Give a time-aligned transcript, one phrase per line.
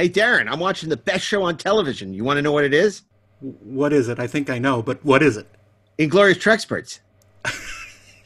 [0.00, 2.14] Hey, Darren, I'm watching the best show on television.
[2.14, 3.02] You want to know what it is?
[3.40, 4.18] What is it?
[4.18, 5.46] I think I know, but what is it?
[5.98, 7.00] Inglorious Treksperts.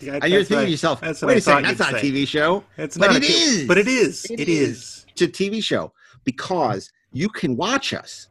[0.00, 1.96] Yeah, And you're thinking to yourself, that's wait a second, that's not a.
[1.96, 2.62] TV show.
[2.76, 3.66] It's But not it is.
[3.66, 4.24] But it is.
[4.26, 5.06] It it is.
[5.08, 5.92] It's a TV show
[6.24, 8.28] because you can watch us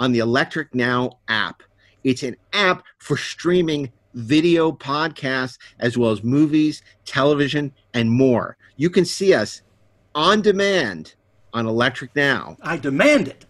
[0.00, 1.62] on the Electric Now app.
[2.02, 8.56] It's an app for streaming video podcasts as well as movies, television, and more.
[8.76, 9.62] You can see us
[10.14, 11.14] on demand
[11.54, 12.56] on Electric Now.
[12.62, 13.46] I demand it.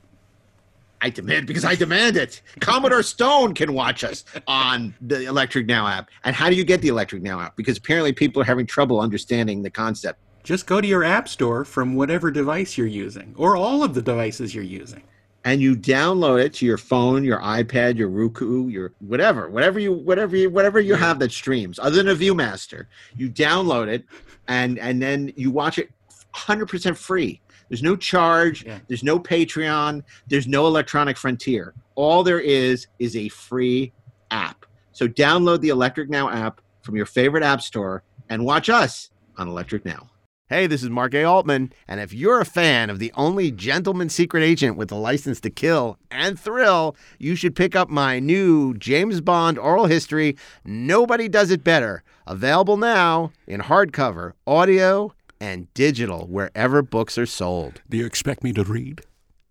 [1.00, 2.40] I demand because I demand it.
[2.60, 6.08] Commodore Stone can watch us on the Electric Now app.
[6.22, 7.56] And how do you get the Electric Now app?
[7.56, 10.20] Because apparently people are having trouble understanding the concept.
[10.44, 14.02] Just go to your app store from whatever device you're using, or all of the
[14.02, 15.02] devices you're using.
[15.46, 19.92] and you download it to your phone, your iPad, your Roku, your whatever, whatever you
[19.92, 22.86] whatever you whatever you have that streams, other than a ViewMaster.
[23.14, 24.04] You download it
[24.48, 25.90] and and then you watch it
[26.34, 27.40] 100% free.
[27.68, 28.78] There's no charge, Yeah.
[28.88, 31.74] there's no Patreon, there's no electronic frontier.
[31.94, 33.92] All there is is a free
[34.30, 34.66] app.
[34.92, 39.48] So download the Electric Now app from your favorite app store and watch us on
[39.48, 40.08] Electric Now.
[40.50, 41.24] Hey, this is Mark A.
[41.24, 45.40] Altman, and if you're a fan of the only gentleman secret agent with a license
[45.40, 51.28] to kill and thrill, you should pick up my new James Bond oral history, Nobody
[51.30, 57.82] Does It Better, available now in hardcover, audio, and digital wherever books are sold.
[57.88, 59.02] Do you expect me to read?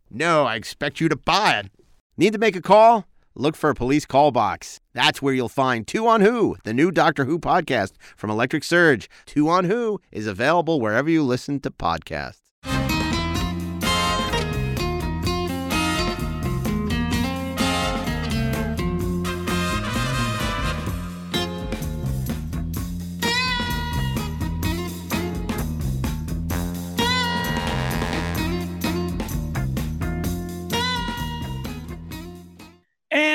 [0.09, 1.71] No, I expect you to buy it.
[2.17, 3.07] Need to make a call?
[3.35, 4.79] Look for a police call box.
[4.93, 9.09] That's where you'll find Two on Who, the new Doctor Who podcast from Electric Surge.
[9.25, 12.42] Two on Who is available wherever you listen to podcasts.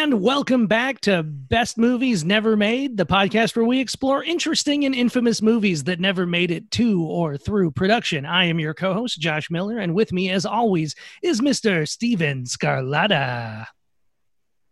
[0.08, 4.94] And welcome back to Best Movies Never Made, the podcast where we explore interesting and
[4.94, 8.24] infamous movies that never made it to or through production.
[8.24, 11.86] I am your co host, Josh Miller, and with me, as always, is Mr.
[11.86, 13.66] Steven Scarlatta.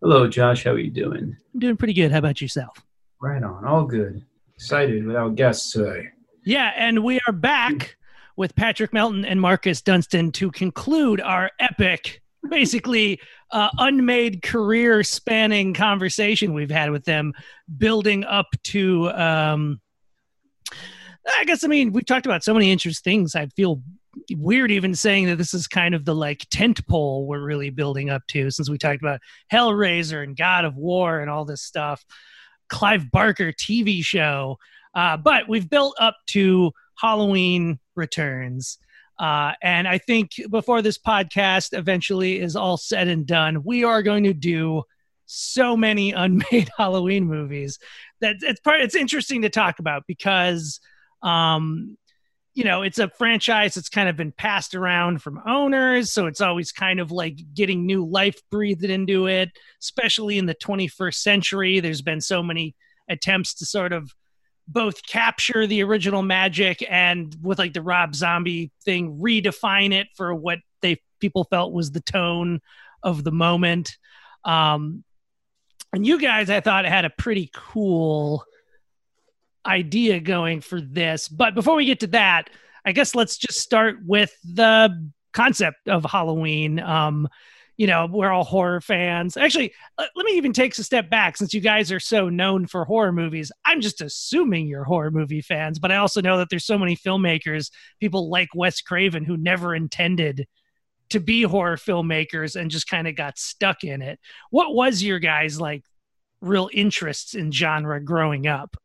[0.00, 0.64] Hello, Josh.
[0.64, 1.36] How are you doing?
[1.52, 2.12] I'm doing pretty good.
[2.12, 2.82] How about yourself?
[3.20, 3.66] Right on.
[3.66, 4.24] All good.
[4.54, 6.08] Excited without guests today.
[6.46, 7.98] Yeah, and we are back
[8.36, 13.20] with Patrick Melton and Marcus Dunstan to conclude our epic, basically
[13.50, 17.32] uh, unmade career spanning conversation we've had with them,
[17.78, 19.10] building up to.
[19.10, 19.80] Um,
[21.28, 23.34] I guess I mean we've talked about so many interesting things.
[23.34, 23.82] I feel
[24.36, 28.10] weird even saying that this is kind of the like tent pole we're really building
[28.10, 29.20] up to since we talked about
[29.52, 32.04] Hellraiser and God of War and all this stuff.
[32.68, 34.58] Clive Barker TV show.
[34.94, 38.78] Uh, but we've built up to Halloween returns.
[39.18, 44.02] Uh, and I think before this podcast eventually is all said and done, we are
[44.02, 44.82] going to do
[45.26, 47.78] so many unmade Halloween movies
[48.20, 48.80] that it's part.
[48.80, 50.80] It's interesting to talk about because,
[51.22, 51.96] um,
[52.54, 56.40] you know, it's a franchise that's kind of been passed around from owners, so it's
[56.40, 59.50] always kind of like getting new life breathed into it.
[59.82, 62.74] Especially in the 21st century, there's been so many
[63.08, 64.14] attempts to sort of
[64.68, 70.34] both capture the original magic and with like the Rob Zombie thing, redefine it for
[70.34, 72.60] what they people felt was the tone
[73.02, 73.96] of the moment.
[74.44, 75.04] Um,
[75.92, 78.44] and you guys, I thought had a pretty cool
[79.64, 81.28] idea going for this.
[81.28, 82.50] But before we get to that,
[82.84, 86.80] I guess let's just start with the concept of Halloween.
[86.80, 87.28] Um,
[87.76, 89.36] you know, we're all horror fans.
[89.36, 92.66] Actually, uh, let me even take a step back since you guys are so known
[92.66, 93.52] for horror movies.
[93.64, 96.96] I'm just assuming you're horror movie fans, but I also know that there's so many
[96.96, 97.70] filmmakers,
[98.00, 100.46] people like Wes Craven, who never intended
[101.10, 104.18] to be horror filmmakers and just kind of got stuck in it.
[104.50, 105.84] What was your guys' like
[106.40, 108.76] real interests in genre growing up?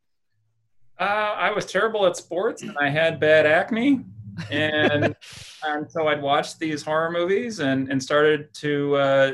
[1.00, 1.04] Uh,
[1.36, 4.02] I was terrible at sports and I had bad acne.
[4.50, 5.16] And,
[5.66, 9.32] and so I'd watch these horror movies and, and started to uh,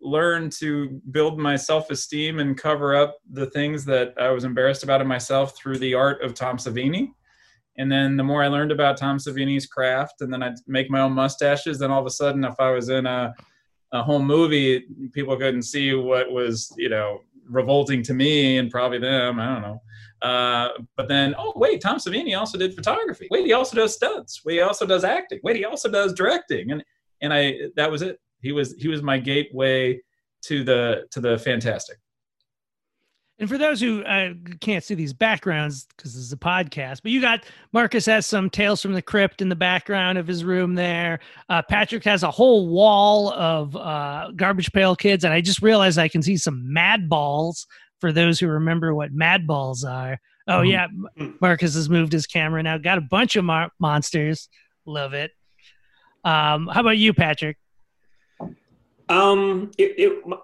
[0.00, 4.82] learn to build my self esteem and cover up the things that I was embarrassed
[4.82, 7.12] about in myself through the art of Tom Savini.
[7.78, 11.00] And then the more I learned about Tom Savini's craft, and then I'd make my
[11.00, 13.32] own mustaches, then all of a sudden, if I was in a,
[13.92, 18.98] a home movie, people couldn't see what was, you know, revolting to me and probably
[18.98, 19.40] them.
[19.40, 19.82] I don't know.
[20.22, 23.26] Uh, but then, oh wait, Tom Savini also did photography.
[23.30, 24.42] Wait, he also does stunts.
[24.44, 25.40] Wait, he also does acting.
[25.42, 26.70] Wait, he also does directing.
[26.70, 26.84] And
[27.20, 28.18] and I that was it.
[28.40, 30.00] He was he was my gateway
[30.42, 31.98] to the to the fantastic.
[33.38, 37.10] And for those who uh, can't see these backgrounds because this is a podcast, but
[37.10, 40.76] you got Marcus has some Tales from the Crypt in the background of his room
[40.76, 41.18] there.
[41.48, 45.98] Uh, Patrick has a whole wall of uh, Garbage Pail Kids, and I just realized
[45.98, 47.66] I can see some Mad Balls
[48.02, 50.18] for those who remember what Mad Balls are.
[50.48, 50.70] Oh Mhm.
[50.72, 50.88] yeah,
[51.40, 52.76] Marcus has moved his camera now.
[52.76, 54.48] Got a bunch of mar- monsters.
[54.84, 55.30] Love it.
[56.24, 57.56] Um, how about you, Patrick?
[59.08, 60.38] Um, it, it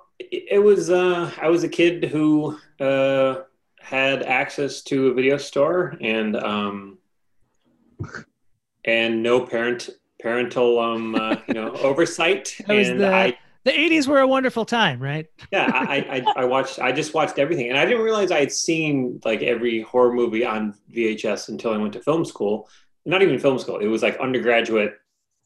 [0.54, 3.40] it was uh, I was a kid who uh,
[3.80, 6.98] had access to a video store and um,
[8.84, 9.90] and no parent
[10.20, 14.26] parental um uh, you know oversight That was and the- I The '80s were a
[14.26, 15.26] wonderful time, right?
[15.52, 18.52] yeah I, I I watched I just watched everything and I didn't realize I had
[18.52, 22.68] seen like every horror movie on VHS until I went to film school.
[23.04, 24.94] Not even film school it was like undergraduate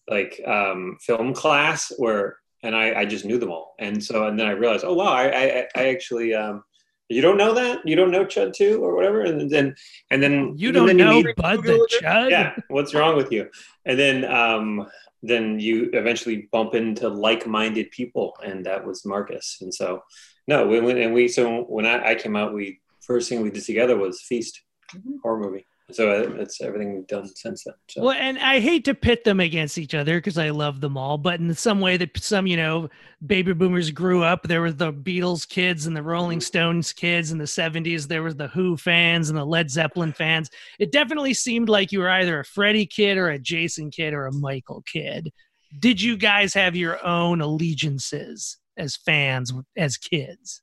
[0.09, 3.75] like um film class where and I, I just knew them all.
[3.81, 6.63] And so and then I realized oh wow I I, I actually um
[7.09, 7.81] you don't know that?
[7.85, 9.23] You don't know Chud too or whatever?
[9.23, 9.75] And then
[10.11, 12.31] and then You and don't then know Bud the Chud?
[12.31, 13.49] yeah what's wrong with you?
[13.85, 14.87] And then um
[15.23, 19.59] then you eventually bump into like-minded people and that was marcus.
[19.61, 20.03] And so
[20.49, 23.51] no we went and we so when I, I came out we first thing we
[23.51, 24.63] did together was feast
[24.95, 25.17] mm-hmm.
[25.23, 28.85] horror movie so uh, it's everything we've done since then so Well, and I hate
[28.87, 31.97] to pit them against each other because I love them all, but in some way
[31.97, 32.89] that some, you know,
[33.25, 34.43] baby boomers grew up.
[34.43, 36.45] There were the Beatles kids and the Rolling mm-hmm.
[36.45, 38.09] Stones kids in the 70s.
[38.09, 40.51] There was the Who fans and the Led Zeppelin fans.
[40.79, 44.27] It definitely seemed like you were either a Freddie kid or a Jason kid or
[44.27, 45.31] a Michael kid.
[45.79, 50.63] Did you guys have your own allegiances as fans as kids?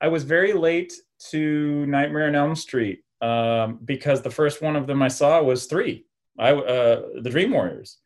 [0.00, 0.92] I was very late
[1.30, 5.66] to Nightmare on Elm Street um, because the first one of them I saw was
[5.66, 6.06] three,
[6.38, 7.98] I uh, the Dream Warriors,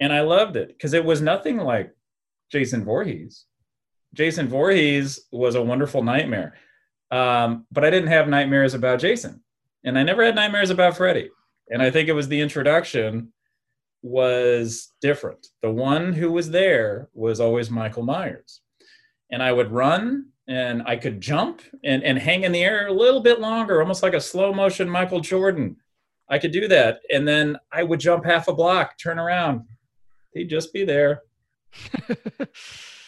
[0.00, 1.92] and I loved it because it was nothing like
[2.50, 3.46] Jason Voorhees.
[4.14, 6.54] Jason Voorhees was a wonderful nightmare,
[7.10, 9.42] um, but I didn't have nightmares about Jason,
[9.84, 11.30] and I never had nightmares about Freddy.
[11.70, 13.32] And I think it was the introduction
[14.02, 15.46] was different.
[15.62, 18.60] The one who was there was always Michael Myers
[19.30, 22.92] and I would run and I could jump and, and hang in the air a
[22.92, 25.76] little bit longer, almost like a slow motion Michael Jordan.
[26.28, 27.00] I could do that.
[27.10, 29.62] And then I would jump half a block, turn around.
[30.32, 31.22] He'd just be there.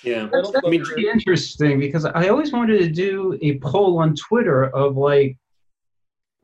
[0.03, 3.99] yeah That's, that's I mean, pretty interesting because I always wanted to do a poll
[3.99, 5.37] on Twitter of like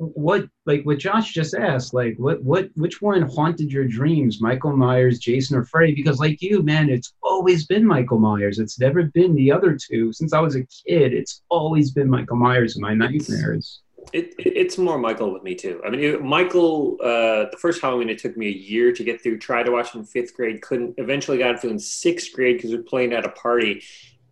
[0.02, 4.76] what like what Josh just asked, like what what which one haunted your dreams, Michael
[4.76, 5.94] Myers, Jason, or Freddy?
[5.94, 8.58] Because like you, man, it's always been Michael Myers.
[8.58, 10.12] It's never been the other two.
[10.12, 13.80] Since I was a kid, it's always been Michael Myers in my nightmares.
[14.12, 15.80] It, it, it's more Michael with me too.
[15.86, 19.22] I mean, it, Michael, uh, the first Halloween, it took me a year to get
[19.22, 19.38] through.
[19.38, 20.94] Tried to watch in fifth grade, couldn't.
[20.98, 23.84] Eventually, got through in sixth grade because we are playing at a party,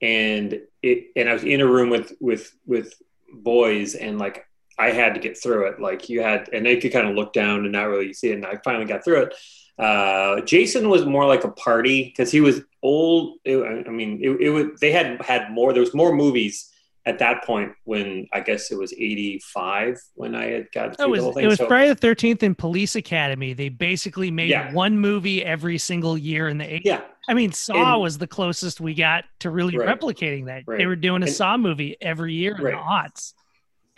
[0.03, 2.95] and it and I was in a room with with with
[3.33, 4.45] boys, and like
[4.81, 5.81] I had to get through it.
[5.81, 8.35] Like you had, and they could kind of look down and not really see it.
[8.35, 9.35] And I finally got through it.
[9.79, 13.39] Uh, Jason was more like a party because he was old.
[13.45, 13.57] It,
[13.87, 15.73] I mean, it, it was they had had more.
[15.73, 16.67] There was more movies
[17.07, 21.09] at that point when I guess it was 85 when I had got It through
[21.09, 21.45] was the whole thing.
[21.45, 23.55] it was So- Friday the Thirteenth and Police Academy.
[23.55, 24.71] They basically made Yeah.
[24.75, 26.83] one movie every single year in the 80s.
[26.85, 29.89] yeah, I mean, Saw And- was the closest we got to really Right.
[29.99, 30.65] replicating that.
[30.67, 32.75] They were doing a And- Saw movie every year in Right.
[32.75, 33.33] the aughts.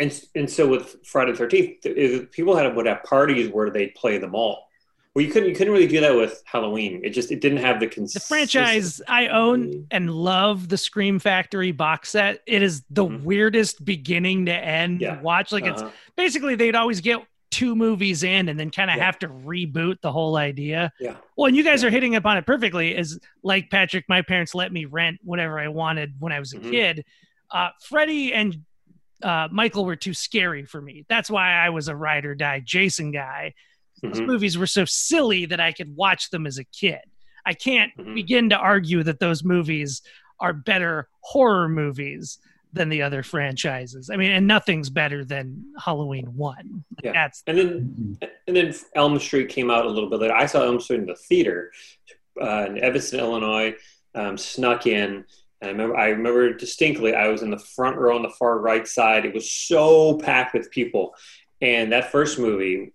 [0.02, 3.94] And and so with Friday the 13th, it- people had would have parties where they'd
[3.94, 4.66] play them all.
[5.14, 7.00] Well, you couldn't you couldn't really do that with Halloween.
[7.04, 11.70] It just it didn't have the The franchise I own and love the Scream Factory
[11.70, 12.40] box set.
[12.46, 13.22] It is the Mhm.
[13.22, 15.20] weirdest beginning to end Yeah.
[15.20, 15.52] watch.
[15.52, 15.90] Like it's Uh-huh.
[16.16, 17.18] basically they'd always get
[17.50, 19.04] two movies in and then kind of Yeah.
[19.04, 20.90] have to reboot the whole idea.
[20.98, 21.16] Yeah.
[21.36, 21.88] Well, and you guys Yeah.
[21.88, 22.96] are hitting upon it perfectly.
[22.96, 26.58] Is like Patrick, my parents let me rent whatever I wanted when I was a
[26.58, 26.70] Mhm.
[26.70, 27.04] kid.
[27.50, 28.56] Uh, Freddie and
[29.22, 31.04] uh, Michael were too scary for me.
[31.08, 33.54] That's why I was a ride or die Jason guy.
[34.02, 34.26] Those Mhm.
[34.26, 37.00] movies were so silly that I could watch them as a kid.
[37.46, 38.14] I can't Mhm.
[38.14, 40.02] begin to argue that those movies
[40.40, 42.38] are better horror movies
[42.72, 44.08] than the other franchises.
[44.10, 46.84] I mean, and nothing's better than Halloween one.
[47.04, 47.12] Yeah.
[47.12, 50.34] That's And then and then Elm Street came out a little bit later.
[50.34, 51.70] I saw Elm Street in the theater
[52.40, 53.74] uh, in Evanston, Illinois.
[54.14, 55.24] Um, snuck in.
[55.62, 57.14] And I remember, I remember distinctly.
[57.14, 59.24] I was in the front row on the far right side.
[59.24, 61.14] It was so packed with people,
[61.60, 62.92] and that first movie.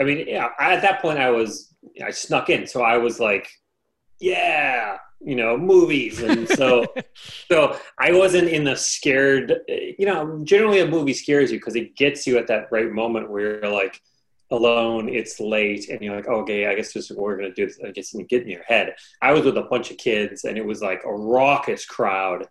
[0.00, 3.20] I mean, yeah, I, at that point, I was I snuck in, so I was
[3.20, 3.50] like,
[4.18, 6.86] "Yeah, you know, movies," and so
[7.52, 9.60] so I wasn't in the scared.
[9.68, 13.30] You know, generally a movie scares you because it gets you at that right moment
[13.30, 14.00] where you're like,
[14.50, 17.54] alone, it's late, and you're like, oh, okay, I guess this is what we're gonna
[17.54, 17.70] do.
[17.84, 18.94] I guess you get in your head.
[19.20, 22.46] I was with a bunch of kids, and it was like a raucous crowd,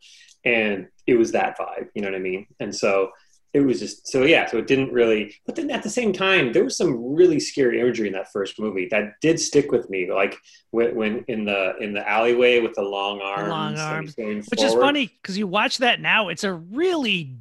[0.46, 1.90] and it was that vibe.
[1.94, 2.48] You know what I mean?
[2.60, 3.12] And so
[3.54, 4.46] it was just so yeah.
[4.46, 7.80] So it didn't really, but then at the same time, there was some really scary
[7.82, 10.12] imagery in that first movie that did stick with me.
[10.12, 10.38] Like
[10.72, 14.74] when, when in the in the alleyway with the long arms, long arms, Which is
[14.74, 17.38] funny because you watch that now, it's a really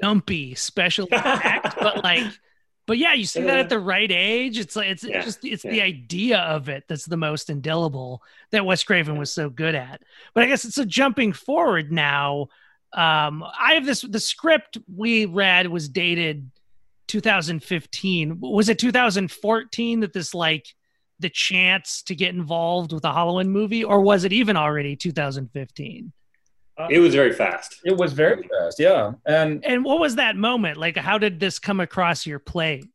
[0.00, 2.24] dumpy special effect, but like,
[2.90, 4.58] but yeah, you see that at the right age.
[4.58, 8.20] It's like it's Yeah, just it's the idea of it that's the most indelible
[8.50, 10.02] that Wes Craven was so good at.
[10.34, 12.48] But I guess it's a jumping forward now.
[12.92, 16.50] Um, I have this the script we read was dated
[17.06, 18.40] 2015.
[18.40, 20.66] Was it 2014 that this like
[21.20, 26.12] the chance to get involved with a Halloween movie, or was it even already 2015?
[26.88, 27.80] It was very fast.
[27.84, 29.12] It was very fast, yeah.
[29.26, 30.76] And And what was that moment?
[30.78, 32.86] Like, how did this come across your plate?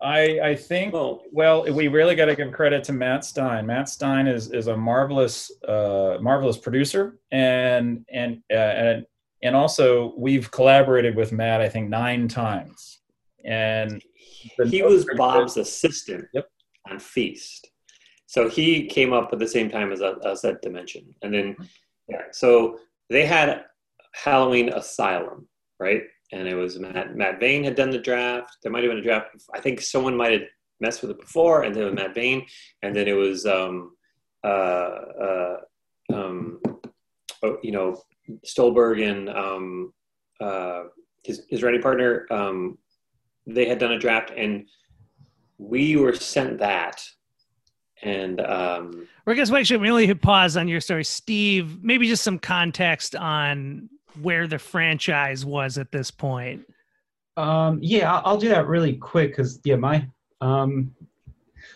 [0.00, 3.66] I, I think, Well, well, we really got to give credit to Matt Stein.
[3.66, 9.06] Matt Stein is is a marvelous, uh, marvelous producer, and and uh, and
[9.42, 13.00] and also we've collaborated with Matt, I think, nine times.
[13.44, 14.02] And
[14.68, 16.48] he was are Bob's assistant Yep.
[16.90, 17.70] on Feast.
[18.26, 21.14] So he came up at the same time as us at Dimension.
[21.22, 21.56] And then,
[22.08, 22.78] yeah, so
[23.10, 23.64] they had
[24.12, 26.02] Halloween Asylum, right?
[26.32, 28.56] And it was Matt, Matt Bain had done the draft.
[28.62, 29.28] There might have been a draft.
[29.54, 30.42] I think someone might have
[30.80, 32.46] messed with it before, and then it was Matt Bain.
[32.82, 33.92] And then it was, um,
[34.42, 35.56] uh, uh,
[36.12, 36.60] um,
[37.42, 38.00] oh, you know,
[38.44, 39.92] Stolberg and um,
[40.40, 40.84] uh,
[41.22, 42.78] his, his writing partner, um,
[43.46, 44.66] they had done a draft and
[45.58, 47.02] we were sent that
[48.04, 51.82] and um Or I guess we actually we only hit pause on your story, Steve.
[51.82, 53.88] Maybe just some context on
[54.22, 56.66] where the franchise was at this point.
[57.36, 60.06] Um, yeah, I'll, I'll do that really quick because yeah, my
[60.40, 60.94] um,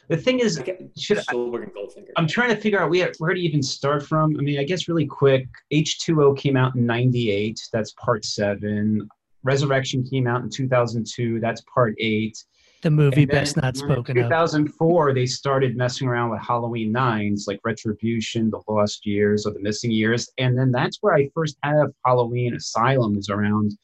[0.08, 0.62] the thing is,
[0.97, 2.08] should I, and Goldfinger.
[2.16, 4.37] i'm trying to figure out where where to even start from.
[4.38, 7.61] I mean, I guess really quick, H2O came out in '98.
[7.73, 9.08] That's part seven.
[9.42, 11.40] Resurrection came out in 2002.
[11.40, 12.42] That's part eight.
[12.82, 14.25] The movie And best not in spoken of.
[14.25, 19.58] 2004, they started messing around with Halloween nines like Retribution, The Lost Years, or The
[19.61, 20.28] Missing Years.
[20.38, 23.76] And then that's where I first have Halloween Asylum is around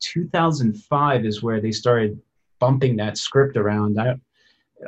[0.00, 2.18] 2005 is where they started
[2.58, 4.00] bumping that script around.
[4.00, 4.14] I,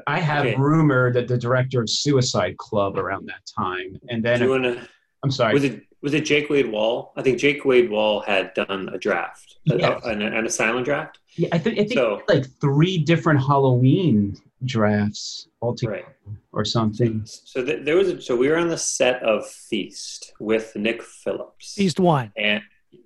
[0.07, 0.57] I have Okay.
[0.57, 3.99] rumored that the director of Suicide Club around that time.
[4.09, 4.89] And then, Do you wanna,
[5.23, 5.53] I'm sorry.
[5.55, 7.13] was it was it Jake Wade Wall?
[7.17, 10.05] I think Jake Wade Wall had done a draft, a- Yes.
[10.05, 11.19] an, an asylum draft.
[11.37, 16.37] Yeah, I, think I think So- like three different Halloween drafts altogether Right.
[16.53, 17.23] or something.
[17.25, 21.03] So th- there was a, so we were on the set of Feast with Nick
[21.03, 21.75] Phillips.
[21.75, 22.33] Feast one.
[22.37, 22.63] and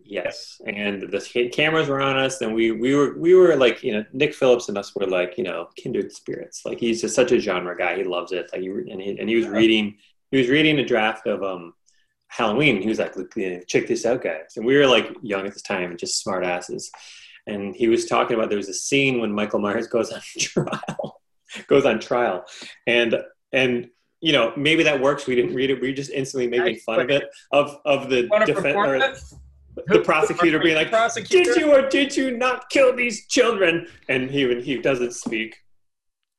[0.09, 3.93] yes and the cameras were on us and we we were we were like you
[3.93, 7.33] know nick phillips and us were like you know kindred spirits like he's just such
[7.33, 9.97] a genre guy he loves it like he, and, he, and he was reading
[10.31, 11.73] he was reading a draft of um
[12.37, 12.81] halloween.
[12.81, 13.35] He was like look
[13.67, 14.57] check this out guys.
[14.57, 16.91] And we were like young at this time and just smart asses
[17.47, 21.21] and he was talking about there was a scene when michael myers goes on trial
[21.67, 22.45] goes on trial.
[22.87, 23.17] And
[23.53, 23.89] and
[24.21, 25.27] you know maybe that works.
[25.27, 25.81] We didn't read it.
[25.81, 29.35] We were just instantly making fun of it of of the defense
[29.89, 31.53] the prosecutor being like, Prosecutor?
[31.53, 35.55] "Did you or did you not kill these children?" And he he doesn't speak,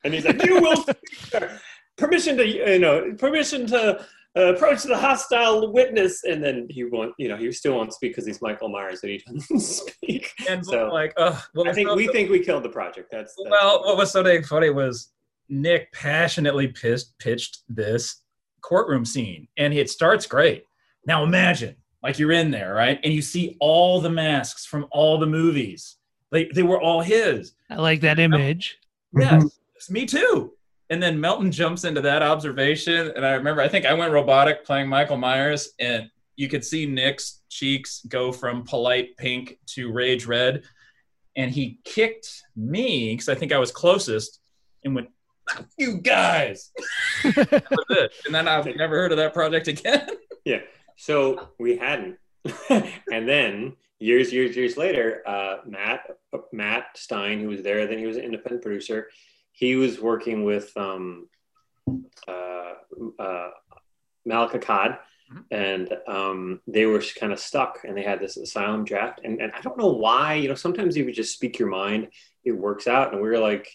[0.04, 1.60] and he's like, "You will speak, sir.
[1.98, 4.04] permission to you know permission to
[4.38, 8.12] uh, approach the hostile witness." And then he won't, you know, he still won't speak
[8.12, 10.32] because he's Michael Myers and he doesn't speak.
[10.50, 13.10] And So like, uh, well, I think so- we think we killed the project.
[13.12, 15.12] That's, that's Well, what was so dang funny was
[15.50, 18.22] Nick passionately pissed, pitched this
[18.62, 20.63] courtroom scene, and it starts great.
[21.06, 25.17] Now imagine, like you're in there, right, and you see all the masks from all
[25.17, 25.96] the movies.
[26.34, 27.53] Like they were all his.
[27.70, 28.77] I like that image.
[29.17, 29.46] Yes,
[29.89, 30.53] me too.
[30.89, 34.65] And then Melton jumps into that observation, and I remember, I think I went robotic
[34.65, 40.25] playing Michael Myers, and you could see Nick's cheeks go from polite pink to rage
[40.25, 40.63] red,
[41.36, 44.39] and he kicked me because I think I was closest,
[44.86, 45.10] and went,
[45.77, 46.72] "You guys!"
[47.24, 50.08] And then I've never heard of that project again.
[50.46, 50.62] Yeah.
[50.96, 52.17] So we hadn't,
[52.70, 56.10] and then years, years, years later, uh, Matt
[56.53, 59.10] Matt Stein, who was there, then he was an independent producer.
[59.57, 61.27] He was working with um,
[62.27, 62.73] uh,
[63.17, 63.49] uh,
[64.23, 64.99] Malek Akkad,
[65.33, 65.43] Mhm.
[65.49, 69.19] and um, they were kind of stuck, and they had this asylum draft.
[69.23, 70.35] And, and I don't know why.
[70.35, 72.09] You know, sometimes if you just speak your mind,
[72.45, 73.11] it works out.
[73.13, 73.67] And we were like,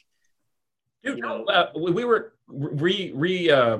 [1.02, 3.78] Dude, You know- uh, we we were re re uh,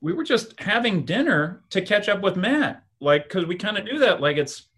[0.00, 3.86] we were just having dinner to catch up with Matt, like because we kind of
[3.86, 4.20] do that.
[4.20, 4.68] Like it's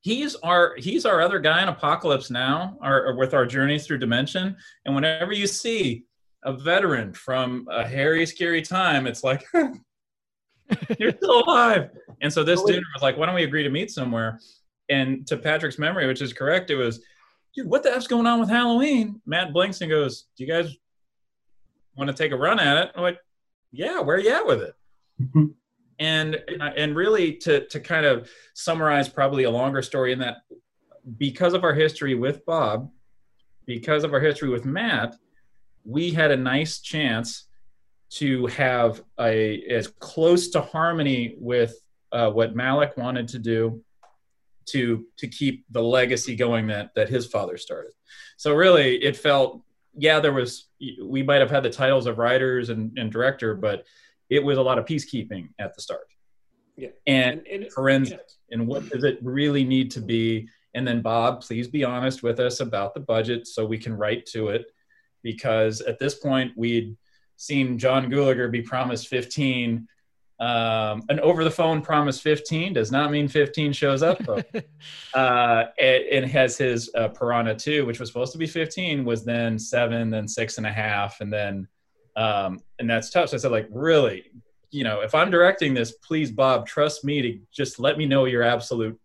[0.00, 4.56] he's our he's our other guy in Apocalypse Now, our, with our journeys through dimension.
[4.84, 6.04] And whenever you see
[6.44, 9.44] a veteran from a hairy, scary time, it's like
[10.98, 11.90] you're still alive.
[12.20, 14.40] And so this dude was like, "Why don't we agree to meet somewhere?"
[14.88, 17.02] And to Patrick's memory, which is correct, it was,
[17.54, 20.74] "Dude, what the f's going on with Halloween?" Matt blinks and goes, "Do you guys
[21.96, 23.18] want to take a run at it?" I'm like,
[23.72, 24.74] "Yeah, where are you at with it?"
[25.20, 25.46] Mm-hmm.
[25.98, 26.40] And
[26.76, 30.38] and really to to kind of summarize probably a longer story in that
[31.16, 32.90] because of our history with Bob,
[33.66, 35.16] because of our history with Matt,
[35.84, 37.48] we had a nice chance
[38.10, 41.74] to have a as close to harmony with
[42.12, 43.82] uh, what Malek wanted to do
[44.66, 47.92] to to keep the legacy going that that his father started.
[48.36, 49.62] So really, it felt
[49.96, 50.68] yeah there was
[51.02, 53.84] we might have had the titles of writers and, and director, but
[54.30, 56.06] it was a lot of peacekeeping at the start.
[56.76, 56.88] Yeah.
[57.06, 58.20] And, And- and- forensic.
[58.50, 60.48] And what does it really need to be?
[60.74, 64.24] And then Bob, please be honest with us about the budget so we can write
[64.26, 64.66] to it.
[65.22, 66.96] Because at this point we'd
[67.36, 69.86] seen John Gulager be promised 15.
[70.40, 74.18] Um, an over the phone promise 15 does not mean 15 shows up.
[74.24, 74.42] though.
[75.14, 79.24] uh, and, and has his uh, Piranha 2, which was supposed to be 15, was
[79.24, 81.66] then seven, then six and a half, and then
[82.18, 83.28] um, and that's tough.
[83.30, 84.24] So I said, like, really,
[84.70, 88.24] you know, if I'm directing this, please, Bob, trust me to just let me know
[88.26, 88.98] your absolute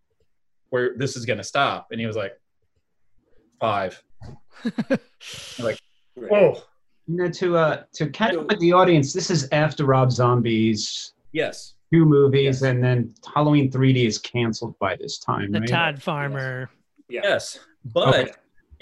[0.69, 1.87] where this is going to stop.
[1.91, 2.33] And he was like,
[3.59, 4.01] five.
[5.61, 5.79] Right.
[6.15, 6.61] Whoa.
[7.07, 11.13] You know, to uh, to catch up with the audience, this is after Rob Zombie's
[11.31, 11.75] Yes.
[11.91, 12.61] two movies, Yes.
[12.63, 15.69] and then Halloween 3D is canceled by this time, the right?
[15.69, 16.69] Todd Farmer.
[17.09, 17.21] Yeah.
[17.23, 17.59] Yes.
[17.85, 18.31] But Okay.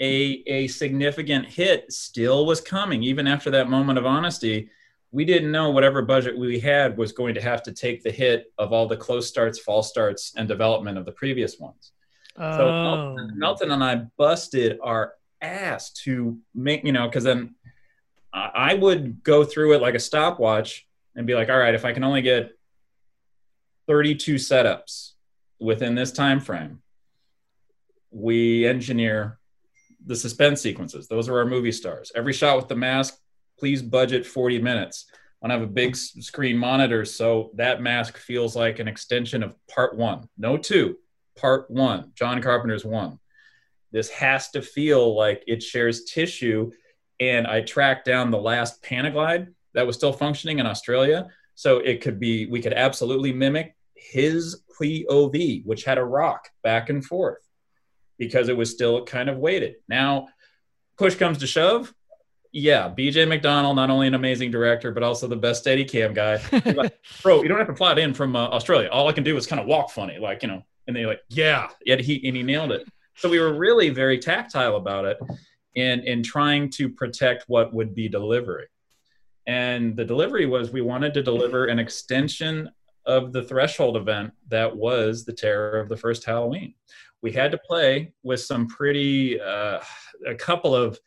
[0.00, 4.70] A, a significant hit still was coming, even after that moment of honesty.
[5.10, 8.52] We didn't know whatever budget we had was going to have to take the hit
[8.58, 11.92] of all the close starts, false starts, and development of the previous ones.
[12.36, 17.54] So Oh, Melton, Melton and I busted our ass to make, you know, because then
[18.32, 21.92] I would go through it like a stopwatch and be like, all right, if I
[21.92, 22.56] can only get
[23.86, 25.12] 32 setups
[25.60, 26.80] within this time frame,
[28.10, 29.38] we engineer
[30.06, 31.08] the suspense sequences.
[31.08, 32.12] Those are our movie stars.
[32.14, 33.18] Every shot with the mask,
[33.58, 35.06] please budget 40 minutes.
[35.10, 39.42] I want to have a big screen monitor so that mask feels like an extension
[39.42, 40.28] of part one.
[40.38, 40.96] No two,
[41.36, 42.12] part one.
[42.14, 43.18] John Carpenter's one.
[43.90, 46.70] This has to feel like it shares tissue.
[47.20, 51.28] And I tracked down the last Panaglide that was still functioning in Australia.
[51.54, 56.88] So it could be, we could absolutely mimic his POV, which had a rock back
[56.88, 57.41] and forth
[58.22, 59.74] because it was still kind of weighted.
[59.88, 60.28] Now,
[60.96, 61.92] push comes to shove.
[62.52, 66.40] Yeah, BJ McDonnell, not only an amazing director, but also the best steady cam guy.
[67.22, 68.88] Bro, you don't have to fly it in from uh, Australia.
[68.92, 71.22] All I can do is kind of walk funny, like, you know, and they're like,
[71.30, 72.86] yeah, yeah, he, and he nailed it.
[73.16, 75.18] So we were really very tactile about it
[75.74, 78.66] and in trying to protect what would be delivery.
[79.48, 82.70] And the delivery was we wanted to deliver an extension
[83.04, 86.74] of the threshold event that was the terror of the first Halloween.
[87.22, 89.80] We had to play with some pretty, uh,
[90.26, 90.98] a couple of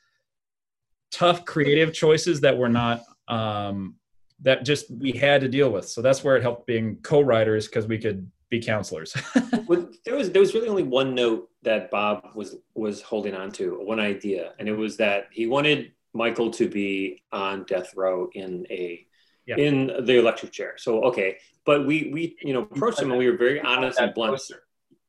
[1.12, 3.95] tough creative choices that were not, um,
[4.41, 5.88] that just we had to deal with.
[5.88, 9.15] So that's where it helped being co writers because we could be counselors.
[9.67, 13.51] Well, there was there was really only one note that Bob was was holding on
[13.54, 18.30] to, one idea, and it was that he wanted Michael to be on death row
[18.36, 19.08] in a
[19.47, 19.58] Yeah.
[19.58, 20.75] in the electric chair.
[20.78, 24.13] So okay, but we we you know approached him and we were very honest and
[24.13, 24.39] blunt.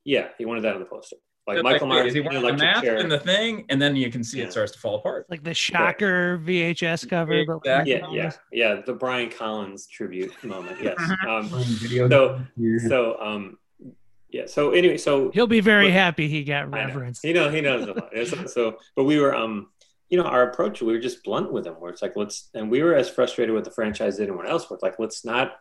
[0.07, 1.17] Yeah, he wanted that on the poster,
[1.49, 2.97] like Just Michael like, Myers he in the wanted the electric mask chair.
[2.99, 4.45] and the thing, and then you can see Yeah.
[4.45, 5.27] it starts to fall apart.
[5.29, 7.45] like the Shocker VHS cover.
[7.45, 7.93] but- Exactly.
[7.93, 8.81] yeah, yeah, yeah.
[8.87, 10.79] The Brian Collins tribute moment.
[10.81, 10.95] Yes.
[10.99, 11.31] Uh-huh.
[11.31, 11.49] Um,
[12.09, 12.41] So-
[12.89, 13.59] so um,
[14.31, 14.47] yeah.
[14.47, 16.77] So anyway, so He'll be very Look, happy he got I know.
[16.87, 17.23] referenced.
[17.25, 18.11] He knows he knows a lot.
[18.27, 19.69] So, so, but we were um,
[20.09, 21.75] you know, our approach we were just blunt with him.
[21.75, 24.71] Where it's like let's, and we were as frustrated with the franchise as anyone else.
[24.71, 25.57] was like let's not,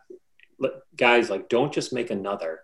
[0.60, 2.60] let, guys, like don't just make another.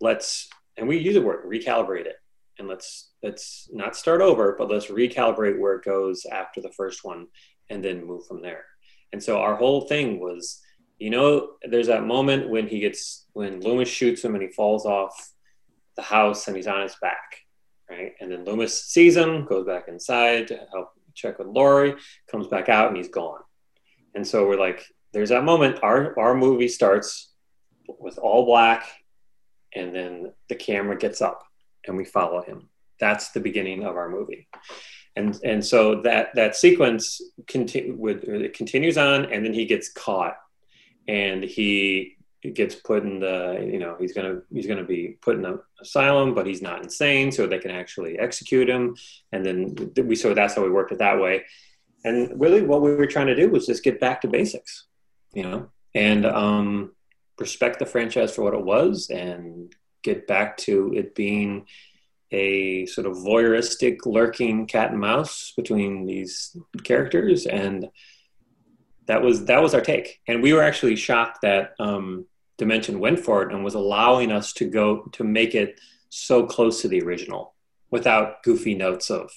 [0.00, 2.16] Let's, and we use the word recalibrate it,
[2.58, 7.04] and let's let's not start over, but let's recalibrate where it goes after the first
[7.04, 7.26] one,
[7.68, 8.64] and then move from there.
[9.12, 10.60] And so our whole thing was,
[10.98, 14.86] you know, there's that moment when he gets when Loomis shoots him and he falls
[14.86, 15.32] off
[15.96, 17.38] the house and he's on his back,
[17.90, 18.12] right?
[18.20, 21.96] And then Loomis sees him, goes back inside to help check with Laurie,
[22.30, 23.40] comes back out and he's gone.
[24.14, 25.80] And so we're like, there's that moment.
[25.82, 27.32] Our our movie starts
[27.98, 28.84] with all black,
[29.74, 31.42] and then the camera gets up
[31.86, 32.68] and we follow him.
[33.00, 34.48] That's the beginning of our movie.
[35.16, 39.90] And, and so that that sequence continue with it continues on, and then he gets
[39.90, 40.36] caught,
[41.08, 42.16] and he
[42.54, 46.34] gets put in the you know he's gonna he's gonna be put in an asylum,
[46.34, 48.94] but he's not insane, so they can actually execute him.
[49.32, 51.44] And then we so that's how we worked it that way.
[52.04, 54.86] And really, what we were trying to do was just get back to basics,
[55.32, 56.92] you know, and um,
[57.38, 61.66] respect the franchise for what it was, and get back to it being
[62.30, 67.88] a sort of voyeuristic, lurking cat and mouse between these characters, and
[69.06, 70.20] that was that was our take.
[70.28, 72.26] And we were actually shocked that um,
[72.58, 76.82] Dimension went for it and was allowing us to go to make it so close
[76.82, 77.54] to the original
[77.90, 79.30] without goofy notes of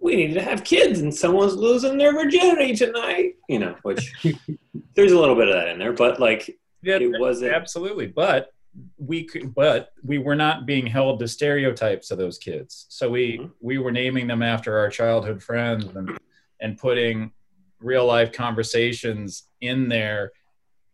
[0.00, 4.12] we need to have kids and someone's losing their virginity tonight you know which
[4.96, 8.08] there's a little bit of that in there but like Yeah, it wasn't absolutely.
[8.08, 8.52] But
[8.98, 12.86] we could, but we were not being held to stereotypes of those kids.
[12.88, 13.50] So we Mhm.
[13.60, 16.18] we were naming them after our childhood friends and
[16.60, 17.32] and putting
[17.80, 20.32] real life conversations in there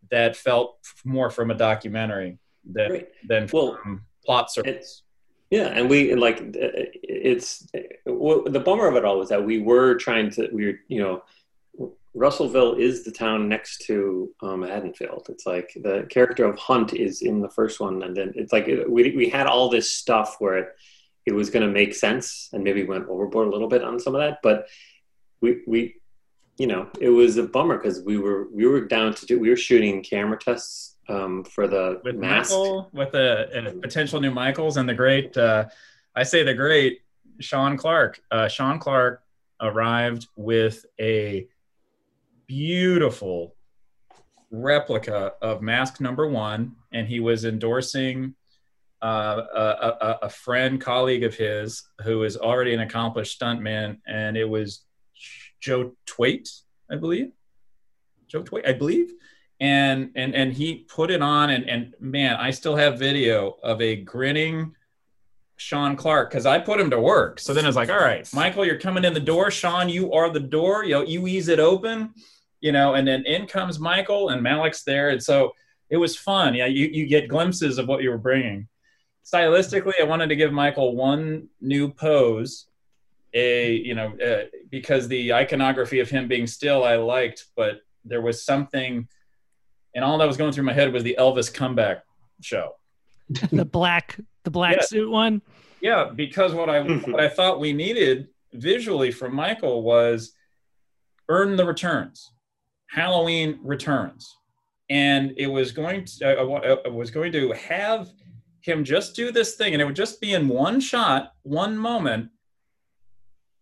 [0.09, 3.07] that felt f- more from a documentary than Great.
[3.27, 4.49] than Well, from plot.
[5.51, 7.65] Yeah, and we like it's
[8.05, 11.01] well, the bummer of it all was that we were trying to we were you
[11.01, 11.23] know
[12.13, 15.27] Russellville is the town next to um, Haddonfield.
[15.29, 18.67] It's like the character of Hunt is in the first one, and then it's like
[18.67, 20.69] we we had all this stuff where it
[21.25, 24.15] it was going to make sense, and maybe went overboard a little bit on some
[24.15, 24.67] of that, but
[25.41, 25.95] we we
[26.57, 29.49] you know it was a bummer because we were we were down to do we
[29.49, 32.51] were shooting camera tests um, for the with mask.
[32.51, 35.65] Michael, with the uh, potential new Michaels and the great, uh,
[36.15, 37.01] I say the great
[37.39, 38.21] Sean Clark.
[38.31, 39.23] Uh, Sean Clark
[39.61, 41.47] arrived with a
[42.49, 43.55] beautiful
[44.49, 48.33] replica of Mask Number One, and he was endorsing
[49.03, 54.35] uh, a, a, a friend, colleague of his, who is already an accomplished stuntman, and
[54.35, 54.83] it was
[55.61, 56.49] Joe Twait,
[56.91, 57.31] I believe.
[58.27, 59.13] Joe Twait, I believe.
[59.61, 63.81] And and and he put it on and and man i still have video of
[63.81, 64.73] a grinning
[65.57, 67.41] sean clark because i put him to work.
[67.41, 68.25] So then it's like all right.
[68.33, 69.51] Michael you're coming in the door.
[69.51, 70.85] Sean you are the door.
[70.85, 72.13] You know you ease it open
[72.61, 75.53] you know and then in comes michael and malek's there and so
[75.89, 78.67] it was fun yeah you, you get glimpses of what you were bringing
[79.25, 82.67] stylistically i wanted to give michael one new pose
[83.33, 88.21] a you know uh, because the iconography of him being still i liked but there
[88.21, 89.07] was something
[89.95, 92.03] and all that was going through my head was the Elvis comeback
[92.41, 92.75] show.
[93.51, 94.81] the black the black Yeah.
[94.83, 95.41] suit one.
[95.81, 100.33] Yeah, because what I what I thought we needed visually from Michael was
[101.27, 102.31] earn the returns,
[102.89, 104.35] Halloween returns,
[104.89, 108.09] and it was going to I, wa- I was going to have
[108.61, 112.29] him just do this thing, and it would just be in one shot, one moment,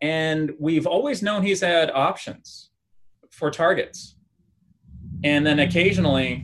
[0.02, 2.72] and we've always known he's had options
[3.32, 4.16] for targets,
[5.24, 6.44] and then occasionally.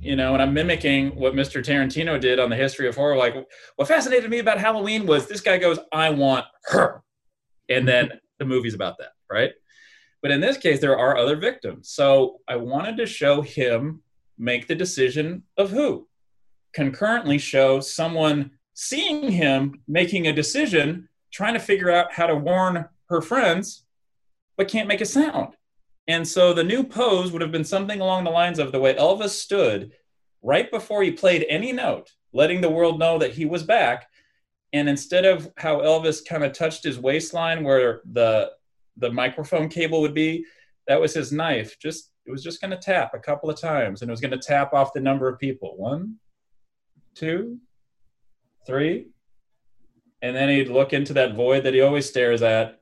[0.00, 1.64] You know, and I'm mimicking what Mr.
[1.64, 3.16] Tarantino did on the history of horror.
[3.16, 3.34] Like,
[3.76, 7.02] what fascinated me about Halloween was this guy goes, I want her.
[7.70, 9.52] And then the movie's about that, right?
[10.24, 11.90] But in this case, there are other victims.
[11.90, 14.00] So I wanted to show him
[14.38, 16.08] make the decision of who.
[16.72, 22.86] Concurrently, show someone seeing him making a decision, trying to figure out how to warn
[23.10, 23.84] her friends,
[24.56, 25.56] but can't make a sound.
[26.08, 28.94] And so the new pose would have been something along the lines of the way
[28.94, 29.92] Elvis stood
[30.40, 34.08] right before he played any note, letting the world know that he was back.
[34.72, 38.52] And instead of how Elvis kind of touched his waistline where the
[38.96, 40.44] the microphone cable would be,
[40.86, 41.78] that was his knife.
[41.78, 44.30] Just it was just going to tap a couple of times, and it was going
[44.30, 45.76] to tap off the number of people.
[45.76, 46.16] One,
[47.14, 47.58] two,
[48.66, 49.08] three,
[50.22, 52.80] and then he'd look into that void that he always stares at,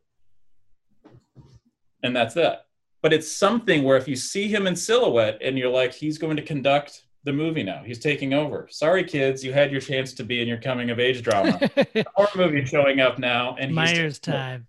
[2.02, 2.66] and that's that.
[3.02, 6.36] But it's something where if you see him in silhouette and you're like, he's going
[6.36, 7.82] to conduct the movie now.
[7.84, 8.68] He's taking over.
[8.70, 11.58] Sorry, kids, you had your chance to be in your coming of age drama.
[12.14, 14.68] Horror movie showing up now, and he's Myers time.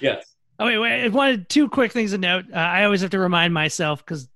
[0.00, 0.29] Yes.
[0.60, 1.04] Oh wait, wait.
[1.04, 2.44] I wanted two quick things to note.
[2.52, 4.28] Uh, I always have to remind myself because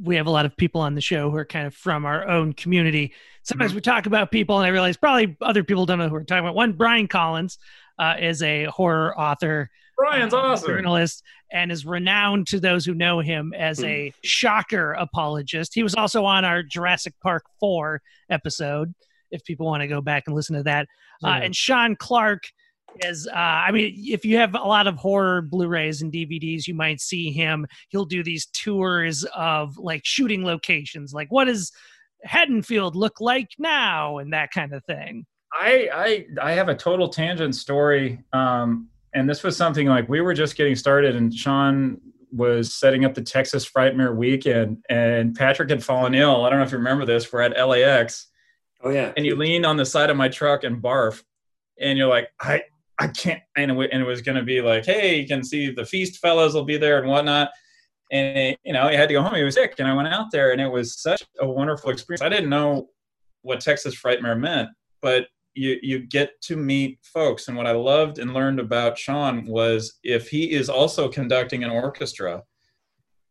[0.00, 2.28] we have a lot of people on the show who are kind of from our
[2.28, 3.12] own community.
[3.42, 6.22] Sometimes we talk about people, and I realize probably other people don't know who we're
[6.24, 6.54] talking about.
[6.54, 7.58] One, Brian Collins
[7.98, 10.68] uh, is a horror author, Brian's uh, awesome.
[10.68, 15.74] journalist, and is renowned to those who know him as a shocker apologist.
[15.74, 18.94] He was also on our Jurassic Park four episode.
[19.32, 20.86] If people want to go back and listen to that,
[21.24, 21.36] uh, Yeah.
[21.38, 22.44] and Sean Clark
[23.00, 26.74] is uh, I mean, if you have a lot of horror Blu-rays and DVDs, you
[26.74, 27.66] might see him.
[27.88, 31.72] He'll do these tours of like shooting locations, like what does
[32.24, 35.26] Haddonfield look like now, and that kind of thing.
[35.52, 35.88] I
[36.40, 40.34] I I have a total tangent story, um, and this was something like we were
[40.34, 42.00] just getting started, and Sean
[42.32, 46.44] was setting up the Texas Frightmare weekend, and Patrick had fallen ill.
[46.44, 47.32] I don't know if you remember this.
[47.32, 48.26] We're at LAX,
[48.82, 49.12] Oh yeah.
[49.16, 51.22] and you lean on the side of my truck and barf,
[51.80, 52.62] and you're like, I,
[52.98, 53.42] I can't.
[53.56, 56.18] And it, and it was going to be like, hey, you can see the feast
[56.20, 57.50] fellows will be there and whatnot.
[58.12, 59.34] And you know, he had to go home.
[59.34, 62.22] He was sick, and I went out there, and it was such a wonderful experience.
[62.22, 62.88] I didn't know
[63.42, 64.68] what Texas Frightmare meant,
[65.02, 67.48] but you you get to meet folks.
[67.48, 71.70] And what I loved and learned about Sean was if he is also conducting an
[71.70, 72.42] orchestra,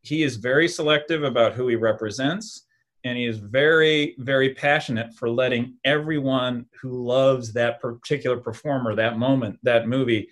[0.01, 2.65] he is very selective about who he represents
[3.03, 9.17] and he is very very passionate for letting everyone who loves that particular performer that
[9.17, 10.27] moment that movie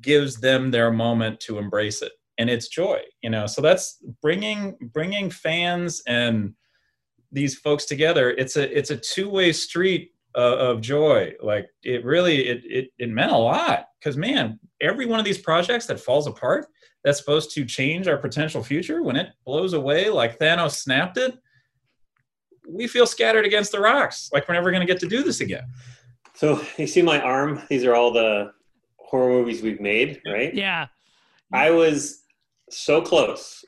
[0.00, 2.12] gives them their moment to embrace it.
[2.38, 3.46] And it's joy you know?
[3.46, 6.54] So that's bringing bringing fans and
[7.32, 11.32] these folks together it's a it's a two-way street uh, of joy.
[11.42, 13.86] Like it really it it, it meant a lot.
[14.00, 16.66] Because man every one of these projects that falls apart
[17.04, 21.36] that's supposed to change our potential future when it blows away like thanos snapped it
[22.68, 25.40] we feel scattered against the rocks like we're never going to get to do this
[25.40, 25.64] again
[26.34, 27.62] So you see my arm?
[27.68, 28.52] These are all the
[28.96, 30.52] horror movies we've made, right?
[30.52, 30.88] Yeah.
[31.52, 32.24] I was
[32.70, 33.64] so close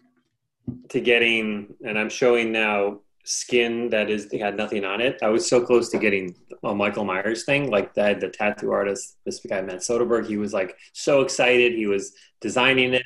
[0.88, 5.18] to getting, and I'm showing now skin that is had nothing on it.
[5.22, 9.18] I was so close to getting a Michael Myers thing, like that the tattoo artist,
[9.24, 10.26] this guy Matt Soderbergh.
[10.26, 11.74] He was like so excited.
[11.74, 13.04] He was designing it.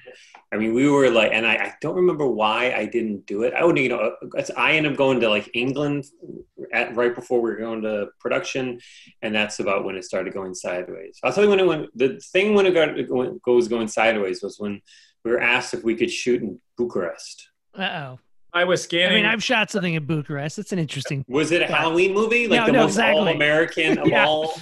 [0.52, 3.54] I mean, we were like, and I, I don't remember why I didn't do it.
[3.54, 4.16] I would, you know,
[4.56, 6.06] I ended up going to like England
[6.72, 8.80] at, right before we were going to production,
[9.22, 11.18] and that's about when it started going sideways.
[11.22, 11.96] I'll tell you when it went.
[11.96, 14.80] The thing when it got when it goes going sideways was when
[15.24, 17.48] we were asked if we could shoot in Bucharest.
[17.78, 18.18] Uh oh.
[18.52, 19.18] i was scanning.
[19.18, 20.58] I mean, I've shot something in Bucharest.
[20.58, 21.24] It's an interesting.
[21.28, 21.76] Was it a Yeah.
[21.76, 23.20] Halloween movie, like No, the no, most exactly.
[23.20, 24.26] all-American of Yeah.
[24.26, 24.60] all?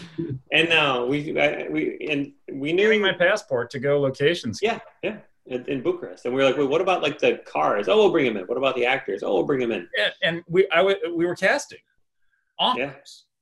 [0.53, 5.18] And no, we I, we and we knew my passport to go locations Yeah, yeah,
[5.49, 7.89] in, in Bucharest, and we were like, "Wait, what about like the cars?
[7.89, 8.45] Oh, we'll bring them in.
[8.45, 9.23] What about the actors?
[9.23, 11.79] Oh, we'll bring them in." and, and we I w- we were casting
[12.59, 12.93] on Yeah.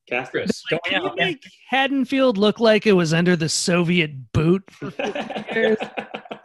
[0.08, 4.62] Cast Like, can you make Haddonfield look like it was under the Soviet boot?
[5.52, 5.78] years.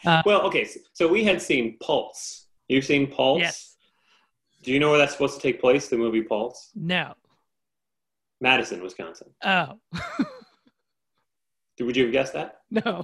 [0.04, 2.47] Uh, well, okay, so, so we had seen Pulse.
[2.69, 3.41] You've seen Pulse?
[3.41, 3.76] Yes.
[4.63, 5.89] Do you know where that's supposed to take place?
[5.89, 7.13] The movie Pulse, No.
[8.39, 9.30] Madison, Wisconsin.
[9.43, 9.78] Oh.
[11.85, 12.59] Would you have guessed that?
[12.71, 13.03] no.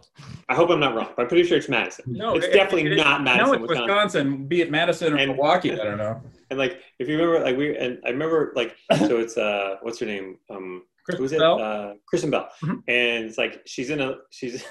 [0.49, 2.05] I hope I'm not wrong, but I'm pretty sure it's Madison.
[2.07, 3.87] no it's it- definitely it- not Madison, no it's Wisconsin.
[4.27, 7.43] wisconsin be it madison or And- milwaukee i don't know And like, if you remember,
[7.43, 10.37] like we and I remember, like, so it's uh, what's her name?
[10.49, 11.39] Um, Kristen who's it?
[11.39, 11.61] Bell?
[11.61, 12.47] Uh, Kristen Bell.
[12.63, 12.75] Mhm.
[12.87, 14.63] And it's like she's in a she's.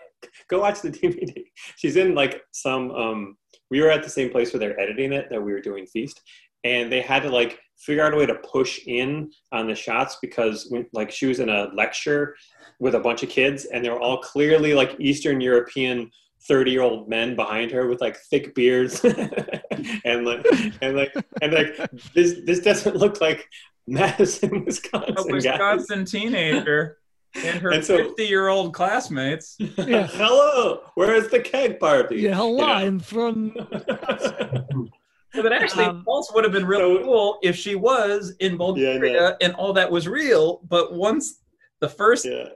[0.48, 1.44] go watch the DVD.
[1.76, 2.92] She's in like some.
[2.92, 3.36] Um,
[3.68, 6.20] we were at the same place where they're editing it that we were doing Feast,
[6.64, 10.16] and they had to like figure out a way to push in on the shots
[10.22, 12.34] because when, like she was in a lecture
[12.80, 16.10] with a bunch of kids and they were all clearly like Eastern European
[16.48, 19.02] 30 year old men behind her with like thick beards
[20.04, 20.44] and like
[20.82, 21.76] and like and like
[22.14, 23.48] this this doesn't look like
[23.86, 25.14] Madison, Wisconsin.
[25.18, 25.32] a guys.
[25.32, 26.98] wisconsin teenager
[27.34, 30.06] and her And so- 50 year old classmates Yeah.
[30.06, 32.16] Hello, where's the keg party?
[32.22, 32.50] Yeah, hello.
[32.52, 32.72] You know?
[32.72, 33.54] I'm from.
[35.34, 38.56] so that actually Um, Pulse would have been really so- cool if she was in
[38.56, 41.40] bulgaria Yeah, and all that was real but once
[41.80, 42.48] the first yeah.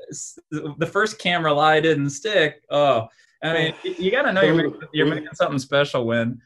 [0.79, 2.63] the first camera lie didn't stick.
[2.71, 3.09] Oh,
[3.43, 6.41] I mean, you got to know you're making, you're making something special when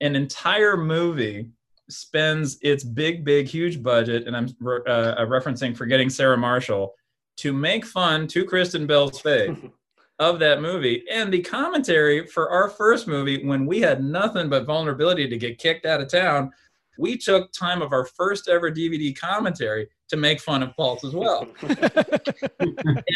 [0.00, 1.50] an entire movie
[1.90, 6.94] spends its big, big, huge budget, and I'm re- uh, referencing Forgetting Sarah Marshall,
[7.38, 9.56] to make fun to Kristen Bell's face
[10.18, 11.04] of that movie.
[11.10, 15.58] And the commentary for our first movie, when we had nothing but vulnerability to get
[15.58, 16.52] kicked out of town,
[16.98, 21.14] we took time of our first ever DVD commentary to make fun of Pulse as
[21.14, 21.46] well.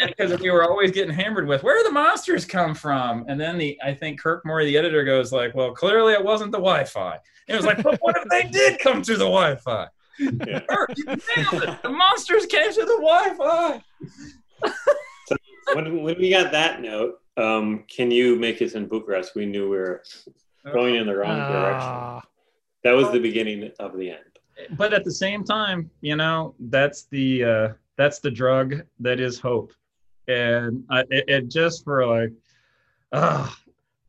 [0.07, 3.25] Because we were always getting hammered with where do the monsters come from?
[3.27, 6.51] And then the i think kirk Morri, the editor goes like well clearly it wasn't
[6.51, 7.17] the wi-fi.
[7.47, 9.87] It was like but what if they did come through the wi-fi?
[10.19, 10.59] Yeah.
[10.69, 11.81] Kirk, you nailed it.
[11.81, 13.83] The monsters came through the wi-fi
[15.73, 19.35] when, when we got that note, um, can you make us in Bucharest?
[19.35, 20.03] We knew we were
[20.71, 21.89] going in the wrong direction.
[21.89, 22.21] Ah.
[22.83, 24.19] That was the beginning of the end.
[24.77, 29.39] but at the same time you know that's the uh that's the drug that is
[29.39, 29.73] hope
[30.27, 32.31] and I, it, it just for like
[33.13, 33.57] ah,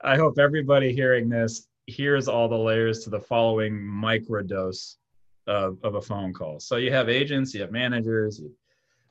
[0.02, 4.96] i hope everybody hearing this hears all the layers to the following microdose
[5.46, 8.52] of, of a phone call so you have agents you have managers you have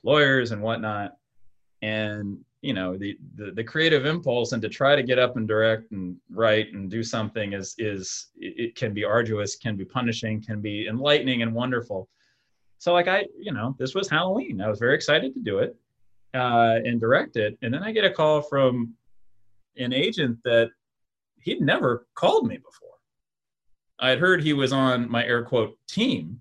[0.04, 1.14] lawyers and whatnot
[1.84, 5.48] and you know the, the the creative impulse and to try to get up and
[5.50, 10.42] direct and write and do something is is it can be arduous can be punishing
[10.42, 12.10] can be enlightening and wonderful.
[12.80, 14.62] So like i you know this was halloween.
[14.62, 15.76] I was very excited to do it
[16.34, 17.58] uh, and direct it.
[17.62, 18.94] And then i get a call from
[19.78, 20.70] an agent that
[21.42, 22.90] he'd never called me before.
[24.00, 26.40] I'd heard he was on my air quote team,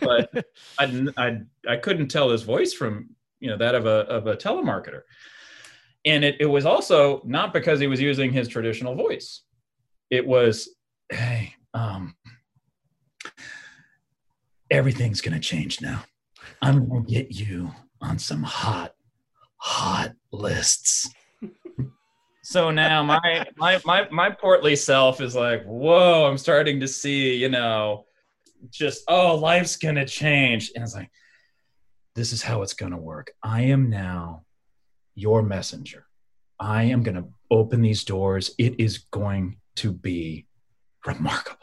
[0.00, 0.30] but
[0.78, 3.10] I, I, I couldn't tell his voice from
[3.40, 5.02] you know that of a of a telemarketer.
[6.04, 9.42] And it, it was also not because he was using his traditional voice.
[10.08, 10.70] It was,
[11.10, 12.14] hey, um,
[14.70, 16.02] everything's gonna change now.
[16.62, 18.94] I'm gonna get you on some hot,
[19.56, 21.10] hot lists.
[22.42, 27.34] so now my my my my portly self is like, whoa, I'm starting to see,
[27.34, 28.06] you know,
[28.70, 30.72] just oh, life's gonna change.
[30.74, 31.10] And it's like,
[32.20, 33.32] this is how it's gonna work.
[33.42, 34.44] I am now
[35.14, 36.04] your messenger.
[36.58, 38.54] I am gonna open these doors.
[38.58, 40.46] It is going to be
[41.06, 41.56] remarkable.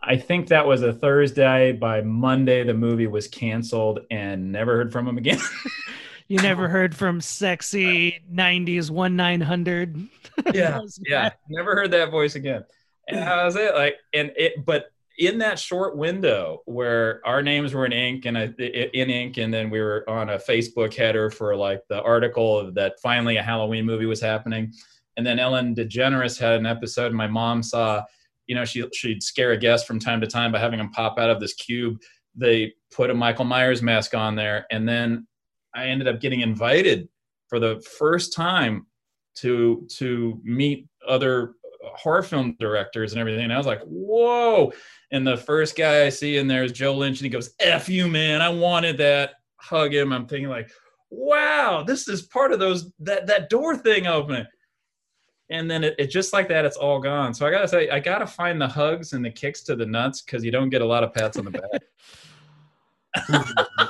[0.00, 1.72] I think that was a Thursday.
[1.72, 5.40] By Monday, the movie was canceled and never heard from him again.
[6.28, 10.08] you never heard from sexy 90s 1 900.
[10.54, 10.80] yeah.
[11.08, 11.30] yeah.
[11.48, 12.64] Never heard that voice again.
[13.08, 13.74] And that was it.
[13.74, 18.36] Like, and it, but in that short window where our names were in ink and
[18.36, 22.02] uh, I, in ink, and then we were on a Facebook header for like the
[22.02, 24.72] article that finally a Halloween movie was happening.
[25.16, 28.02] And then Ellen DeGeneres had an episode, and my mom saw
[28.46, 31.18] you know, she she'd scare a guest from time to time by having him pop
[31.18, 31.98] out of this cube.
[32.34, 35.26] They put a Michael Myers mask on there, and then
[35.74, 37.08] I ended up getting invited
[37.48, 38.86] for the first time
[39.36, 41.54] to to meet other
[41.92, 43.44] horror film directors and everything.
[43.44, 44.72] And I was like, whoa.
[45.12, 47.88] And the first guy I see in there is Joe Lynch, and he goes, F
[47.88, 48.40] you, man.
[48.40, 49.34] I wanted that.
[49.56, 50.12] Hug him.
[50.12, 50.70] I'm thinking, like,
[51.10, 54.46] wow, this is part of those that that door thing opening
[55.50, 58.00] and then it, it, just like that it's all gone so i gotta say i
[58.00, 60.86] gotta find the hugs and the kicks to the nuts because you don't get a
[60.86, 61.70] lot of pats on the back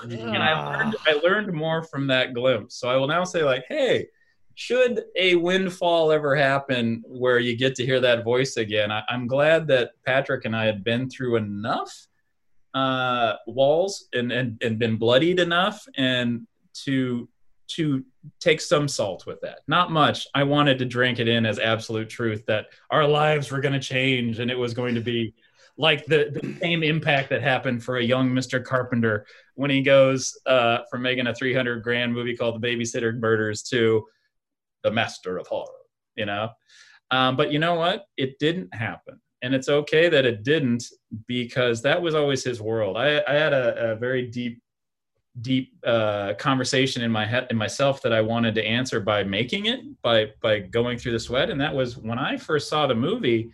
[0.02, 3.64] and I learned, I learned more from that glimpse so i will now say like
[3.68, 4.06] hey
[4.54, 9.26] should a windfall ever happen where you get to hear that voice again I, am
[9.26, 12.06] glad that patrick and i had been through enough
[12.74, 17.28] uh, walls and, and and been bloodied enough and to
[17.66, 18.04] to
[18.40, 19.60] take some salt with that.
[19.68, 20.26] Not much.
[20.34, 23.80] I wanted to drink it in as absolute truth that our lives were going to
[23.80, 25.34] change and it was going to be
[25.76, 28.62] like the, the same impact that happened for a young Mr.
[28.62, 33.62] Carpenter when he goes uh, from making a 300 grand movie called The Babysitter Murders
[33.64, 34.06] to
[34.84, 35.66] The Master of Horror,
[36.14, 36.50] you know?
[37.10, 38.06] Um, but you know what?
[38.16, 39.20] It didn't happen.
[39.42, 40.84] And it's okay that it didn't
[41.26, 42.96] because that was always his world.
[42.96, 44.60] I, I had a, a very deep
[45.40, 49.66] deep uh, conversation in my head in myself that I wanted to answer by making
[49.66, 52.94] it by by going through the sweat and that was when I first saw the
[52.94, 53.50] movie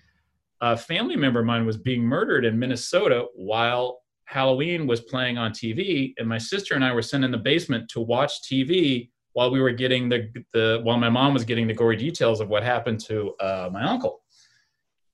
[0.60, 5.52] a family member of mine was being murdered in Minnesota while Halloween was playing on
[5.52, 9.08] TV and my sister and I were sent in the basement to watch TV
[9.40, 12.50] while we were getting the the while my mom was getting the gory details of
[12.50, 14.20] what happened to uh, my uncle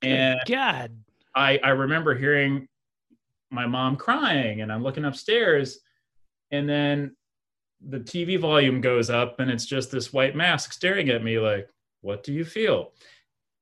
[0.03, 0.91] and God
[1.37, 2.67] I I remember hearing
[3.53, 5.79] my mom crying and I'm looking upstairs
[6.51, 7.15] and then
[7.89, 11.69] the TV volume goes up and it's just this white mask staring at me like,
[12.01, 12.95] what do you feel?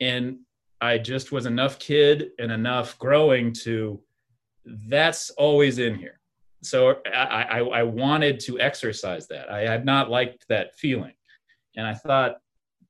[0.00, 0.38] And
[0.80, 4.00] I just was enough kid and enough growing to
[4.64, 6.20] that's always in here.
[6.64, 9.50] So I, I, I wanted to exercise that.
[9.50, 11.12] I had not liked that feeling.
[11.76, 12.36] And I thought,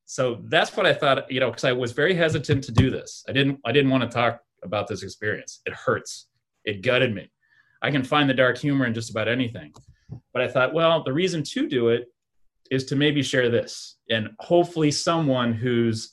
[0.06, 3.24] so that's what I thought, you know, because I was very hesitant to do this.
[3.28, 5.60] I didn't I didn't want to talk about this experience.
[5.66, 6.28] It hurts.
[6.64, 7.30] It gutted me.
[7.82, 9.72] I can find the dark humor in just about anything.
[10.32, 12.06] But I thought, well, the reason to do it
[12.70, 16.12] is to maybe share this and hopefully someone whose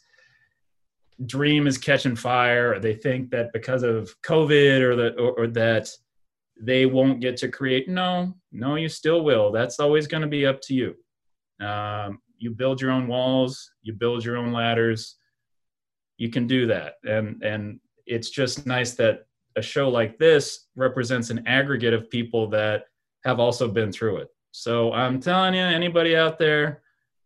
[1.26, 5.48] dream is catching fire or they think that because of covid or that or, or,
[5.48, 5.90] that
[6.62, 10.46] they won't get to create no no you still will that's always going to be
[10.46, 10.96] up to you
[11.66, 15.18] um, you build your own walls you build your own ladders
[16.18, 21.30] you can do that and and it's just nice that a show like this represents
[21.30, 22.86] an aggregate of people that
[23.24, 24.30] have also been through it.
[24.52, 26.82] So I'm telling you, anybody out there,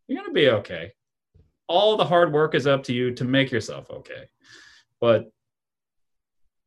[0.07, 0.91] you're going to be okay.
[1.67, 4.27] All the hard work is up to you to make yourself okay.
[5.01, 5.31] But,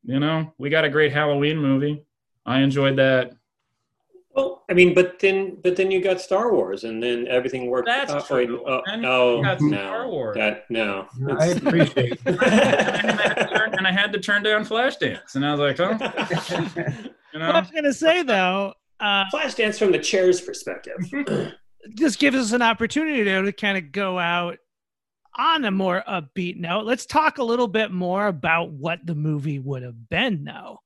[0.03, 2.05] you know, we got a great Halloween movie.
[2.49, 3.35] I enjoyed that.
[4.35, 7.87] Well, I mean, but then, but then you got Star Wars, and then everything worked.
[7.87, 8.65] That's uh, true.
[8.65, 10.37] Uh, oh, no, Star Wars.
[10.37, 11.07] that no.
[11.39, 15.45] I appreciate and, I had to turn, and I had to turn down Flashdance, and
[15.45, 15.91] I was like, oh,
[17.33, 17.47] you know.
[17.47, 20.97] What I was gonna say though, uh, Flashdance from the chair's perspective.
[21.95, 24.59] this gives us an opportunity to, to kind of go out
[25.37, 26.85] on a more upbeat note.
[26.85, 30.81] Let's talk a little bit more about what the movie would have been, though,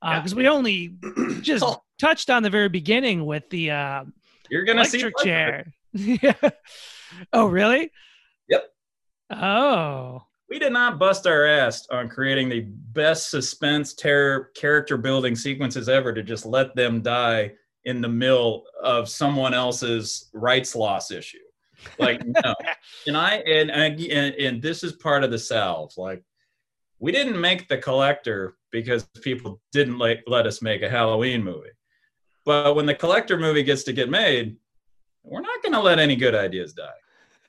[0.00, 0.96] because uh, we only
[1.40, 1.64] just
[1.98, 4.04] touched on the very beginning with the uh,
[4.50, 5.72] you're gonna electric see chair.
[5.92, 6.50] yeah.
[7.32, 7.90] Oh, really?
[8.48, 8.64] Yep.
[9.30, 10.22] Oh.
[10.48, 15.88] we did not bust our ass on creating the best suspense terror character building sequences
[15.88, 17.52] ever to just let them die
[17.84, 21.38] in the middle of someone else's rights loss issue
[21.98, 22.54] like no
[23.06, 26.22] and i and, and and this is part of the salve like
[26.98, 31.70] we didn't make the collector because people didn't let, let us make a halloween movie
[32.44, 34.56] but when the collector movie gets to get made
[35.22, 36.88] we're not going to let any good ideas die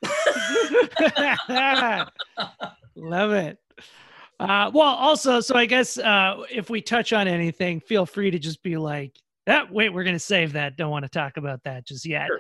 [2.96, 3.58] Love it.
[4.40, 8.40] Uh, well, also, so I guess uh, if we touch on anything, feel free to
[8.40, 9.16] just be like,
[9.46, 10.78] "That wait, we're going to save that.
[10.78, 12.40] Don't want to talk about that just yet." Sure.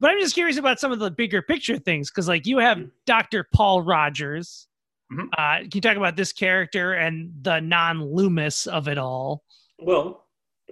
[0.00, 2.78] But I'm just curious about some of the bigger picture things because, like, you have
[2.78, 2.88] mm-hmm.
[3.06, 3.48] Dr.
[3.52, 4.67] Paul Rogers.
[5.12, 5.28] Mm-hmm.
[5.36, 9.44] Uh, can you talk about this character and the non-Loomis of it all?
[9.78, 10.26] Well,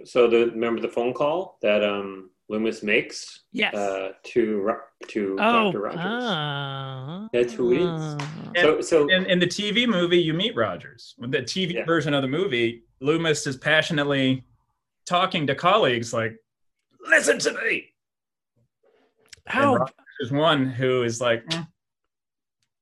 [0.05, 3.73] so the remember the phone call that um Loomis makes yes.
[3.73, 4.73] uh, to
[5.07, 5.81] to oh, Dr.
[5.81, 5.99] Rogers.
[5.99, 7.85] Uh, That's who he is.
[7.85, 8.17] Uh.
[8.55, 11.13] So, so in, in, the TV movie, you meet Rogers.
[11.17, 11.85] With the TV yeah.
[11.85, 14.45] version of the movie, Loomis is passionately
[15.05, 16.37] talking to colleagues like,
[17.05, 17.87] "Listen to me."
[19.45, 19.85] How
[20.21, 21.45] is one who is like.
[21.47, 21.67] Mm.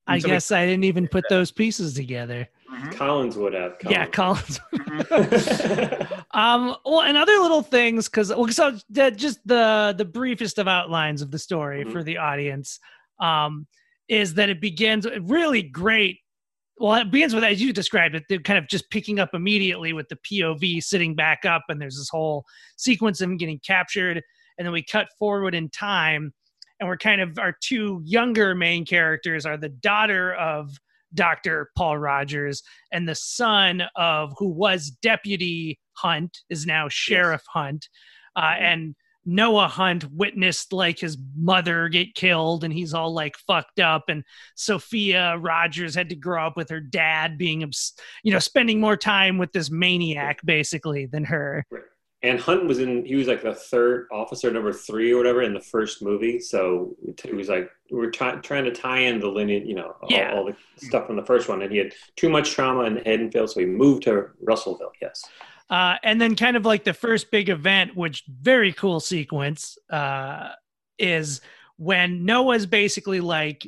[0.08, 2.48] I so guess we, I didn't even put those pieces together.
[2.72, 2.90] Mm-hmm.
[2.92, 3.80] Collins would have.
[3.80, 3.98] Collins.
[3.98, 4.60] Yeah, Collins.
[4.74, 6.14] Mm-hmm.
[6.38, 6.76] um.
[6.86, 11.22] Well, and other little things because well, so the, just the the briefest of outlines
[11.22, 11.92] of the story mm-hmm.
[11.92, 12.80] for the audience,
[13.20, 13.68] um,
[14.08, 16.20] is that it begins really great.
[16.78, 19.94] Well, it begins with as you described it, they're kind of just picking up immediately
[19.94, 22.46] with the POV sitting back up, and there's this whole
[22.76, 24.22] sequence of him getting captured,
[24.58, 26.34] and then we cut forward in time,
[26.80, 30.78] and we're kind of our two younger main characters are the daughter of
[31.14, 31.70] Dr.
[31.78, 32.62] Paul Rogers,
[32.92, 37.54] and the son of who was Deputy Hunt is now Sheriff yes.
[37.54, 37.90] Hunt.
[38.36, 38.64] Uh, mm-hmm.
[38.64, 38.96] And
[39.26, 44.04] Noah Hunt witnessed like his mother get killed and he's all like fucked up.
[44.08, 44.24] And
[44.56, 47.62] Sophia Rogers had to grow up with her dad being,
[48.24, 51.66] you know, spending more time with this maniac basically than her.
[51.72, 51.82] Right
[52.26, 53.06] and Hunt was in.
[53.06, 56.40] He was like the third officer, number three or whatever, in the first movie.
[56.40, 60.32] So it was like we are trying to tie in the lineage, you know, yeah.
[60.32, 60.56] all, all, the
[60.86, 61.62] stuff from the first one.
[61.62, 64.92] And he had too much trauma in Haddonfield, so he moved to Russellville.
[65.02, 65.24] Yes.
[65.70, 70.50] Uh, and then, kind of like the first big event, which very cool sequence, uh,
[70.98, 71.42] is
[71.78, 73.68] when Noah's basically like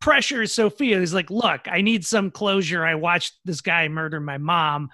[0.00, 1.00] pressures Sophia.
[1.00, 2.84] He's like, "Look, I need some closure.
[2.84, 4.90] I watched this guy murder my mom."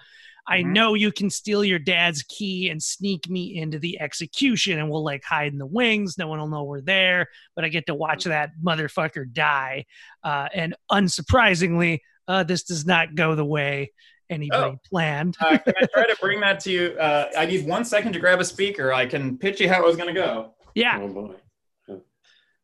[0.49, 0.73] I mm-hmm.
[0.73, 5.03] know you can steal your dad's key and sneak me into the execution and we'll
[5.03, 6.17] like hide in the wings.
[6.17, 8.31] No one will know we're there, but I get to watch mm-hmm.
[8.31, 9.85] that motherfucker die.
[10.23, 13.93] Uh, and unsurprisingly, uh, this does not go the way
[14.29, 14.79] anybody oh.
[14.89, 15.37] planned.
[15.39, 16.97] uh, can I try to bring that to you?
[16.99, 18.91] Uh, I need one second to grab a speaker.
[18.91, 20.55] I can pitch you how it was going to go.
[20.73, 20.99] Yeah.
[20.99, 21.35] Oh boy.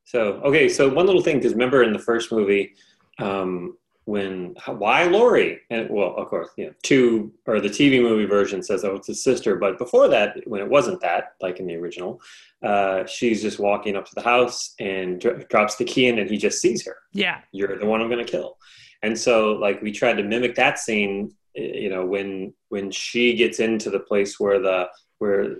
[0.06, 0.70] So, okay.
[0.70, 2.76] So one little thing, because remember in the first movie,
[3.20, 8.26] um, when why Laurie and well of course you know two or the TV movie
[8.26, 9.56] version says oh it's his sister.
[9.56, 12.22] But before that when it wasn't that like in the original
[12.64, 16.30] uh, she's just walking up to the house and dr- drops the key in and
[16.30, 16.98] he just sees her.
[17.14, 17.42] Yeah.
[17.52, 18.58] You're the one I'm gonna kill.
[19.02, 23.60] And so like we tried to mimic that scene you know when when she gets
[23.60, 24.88] into the place where the
[25.20, 25.56] where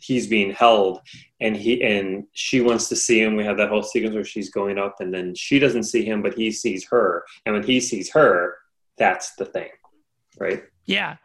[0.00, 1.00] he's being held
[1.40, 3.36] and he and she wants to see him.
[3.36, 6.22] We have that whole sequence where she's going up and then she doesn't see him
[6.22, 7.24] but he sees her.
[7.46, 8.56] And when he sees her
[8.96, 9.68] that's the thing
[10.38, 10.62] right?
[10.86, 11.16] Yeah.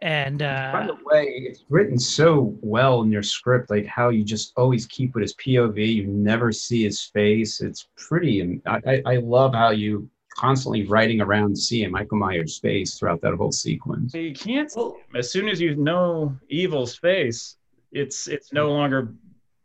[0.00, 4.24] And uh by the way it's written so well in your script like how you
[4.24, 7.60] just always keep with his pov you never see his face.
[7.60, 12.98] It's pretty and i i love how you constantly writing around seeing Michael Myers' face
[12.98, 14.14] throughout that whole sequence.
[14.14, 14.72] You can't.
[15.14, 17.56] As soon as you know Evil's face,
[17.92, 19.14] it's it's no longer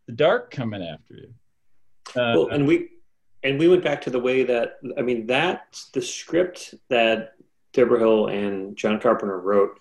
[0.07, 1.33] the dark coming after you.
[2.09, 2.89] Uh, well, and we
[3.43, 7.33] and we went back to the way that I mean that the script that
[7.73, 9.79] Debra Hill and John Carpenter wrote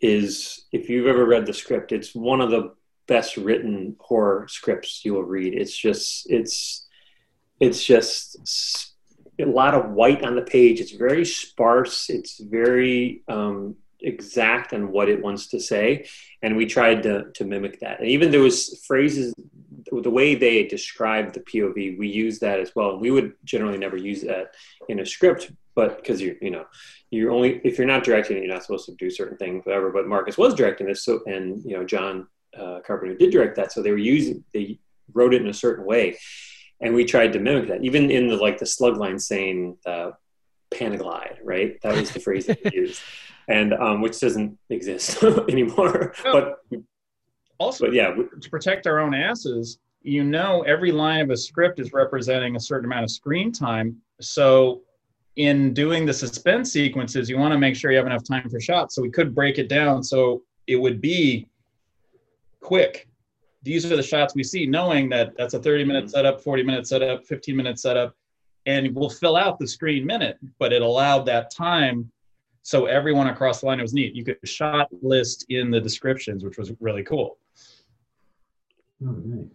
[0.00, 2.74] is if you've ever read the script, it's one of the
[3.06, 5.54] best written horror scripts you will read.
[5.54, 6.86] It's just it's
[7.58, 8.87] it's just
[9.40, 10.80] a lot of white on the page.
[10.80, 12.10] It's very sparse.
[12.10, 16.06] It's very um, exact on what it wants to say,
[16.42, 18.00] and we tried to to mimic that.
[18.00, 19.34] And even there was phrases,
[19.90, 22.90] the way they described the POV, we use that as well.
[22.90, 24.54] And we would generally never use that
[24.88, 26.66] in a script, but because you you know
[27.10, 29.90] you're only if you're not directing you're not supposed to do certain things, whatever.
[29.90, 32.26] But Marcus was directing this, so and you know John
[32.58, 34.78] uh, Carpenter did direct that, so they were using they
[35.14, 36.18] wrote it in a certain way
[36.80, 40.10] and we tried to mimic that even in the like the slug line saying uh,
[40.70, 43.02] panaglide right that was the phrase that we used
[43.48, 46.32] and um, which doesn't exist anymore no.
[46.32, 46.80] but
[47.58, 51.80] also but yeah to protect our own asses you know every line of a script
[51.80, 54.82] is representing a certain amount of screen time so
[55.38, 58.60] in doing the suspense sequences, you want to make sure you have enough time for
[58.60, 58.96] shots.
[58.96, 61.48] So we could break it down so it would be
[62.60, 63.08] quick.
[63.62, 66.86] These are the shots we see, knowing that that's a 30 minute setup, 40 minute
[66.86, 68.14] setup, 15 minute setup,
[68.66, 72.10] and we'll fill out the screen minute, but it allowed that time
[72.62, 74.14] so everyone across the line was neat.
[74.14, 77.38] You could shot list in the descriptions, which was really cool.
[79.02, 79.46] Oh, nice.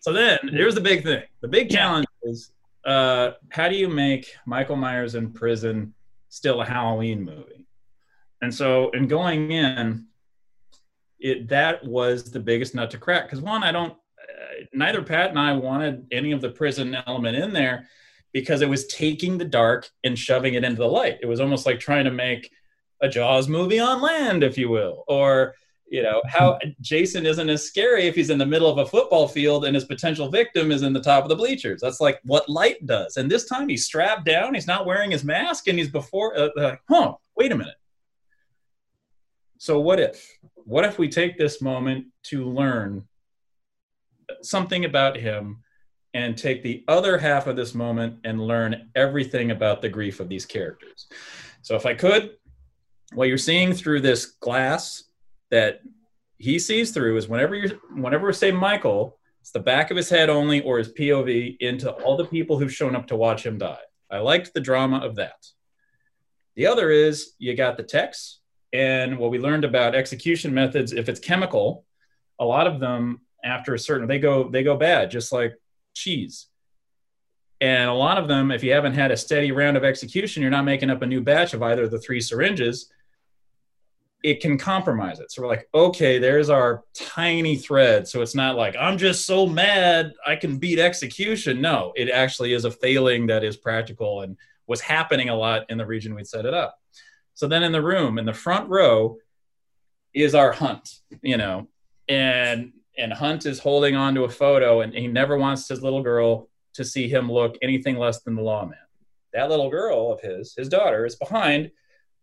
[0.00, 1.22] So then here's the big thing.
[1.42, 2.50] The big challenge is
[2.84, 5.94] uh, how do you make Michael Myers in prison
[6.28, 7.66] still a Halloween movie?
[8.42, 10.06] And so in going in,
[11.18, 13.92] it that was the biggest nut to crack because one, I don't.
[13.92, 17.88] Uh, neither Pat and I wanted any of the prison element in there
[18.32, 21.18] because it was taking the dark and shoving it into the light.
[21.22, 22.50] It was almost like trying to make
[23.00, 25.54] a Jaws movie on land, if you will, or
[25.88, 29.28] you know how Jason isn't as scary if he's in the middle of a football
[29.28, 31.80] field and his potential victim is in the top of the bleachers.
[31.80, 33.16] That's like what light does.
[33.16, 36.36] And this time he's strapped down, he's not wearing his mask, and he's before.
[36.38, 37.14] Uh, like, huh?
[37.36, 37.76] Wait a minute.
[39.58, 40.38] So what if?
[40.66, 43.04] What if we take this moment to learn
[44.42, 45.62] something about him
[46.12, 50.28] and take the other half of this moment and learn everything about the grief of
[50.28, 51.06] these characters?
[51.62, 52.32] So if I could,
[53.12, 55.04] what you're seeing through this glass
[55.52, 55.82] that
[56.38, 60.10] he sees through is whenever you whenever we say Michael, it's the back of his
[60.10, 63.56] head only or his POV into all the people who've shown up to watch him
[63.56, 63.78] die.
[64.10, 65.46] I liked the drama of that.
[66.56, 68.40] The other is you got the text
[68.76, 71.84] and what we learned about execution methods if it's chemical,
[72.38, 75.54] a lot of them after a certain they go they go bad just like
[75.94, 76.46] cheese.
[77.58, 80.50] And a lot of them if you haven't had a steady round of execution, you're
[80.50, 82.92] not making up a new batch of either of the three syringes
[84.22, 85.30] it can compromise it.
[85.30, 88.08] So we're like, okay, there's our tiny thread.
[88.08, 91.60] So it's not like I'm just so mad I can beat execution.
[91.60, 95.78] No, it actually is a failing that is practical and was happening a lot in
[95.78, 96.80] the region we'd set it up.
[97.36, 99.18] So then in the room, in the front row,
[100.14, 100.88] is our hunt,
[101.22, 101.68] you know,
[102.08, 106.02] and and Hunt is holding on to a photo and he never wants his little
[106.02, 108.78] girl to see him look anything less than the lawman.
[109.34, 111.70] That little girl of his, his daughter, is behind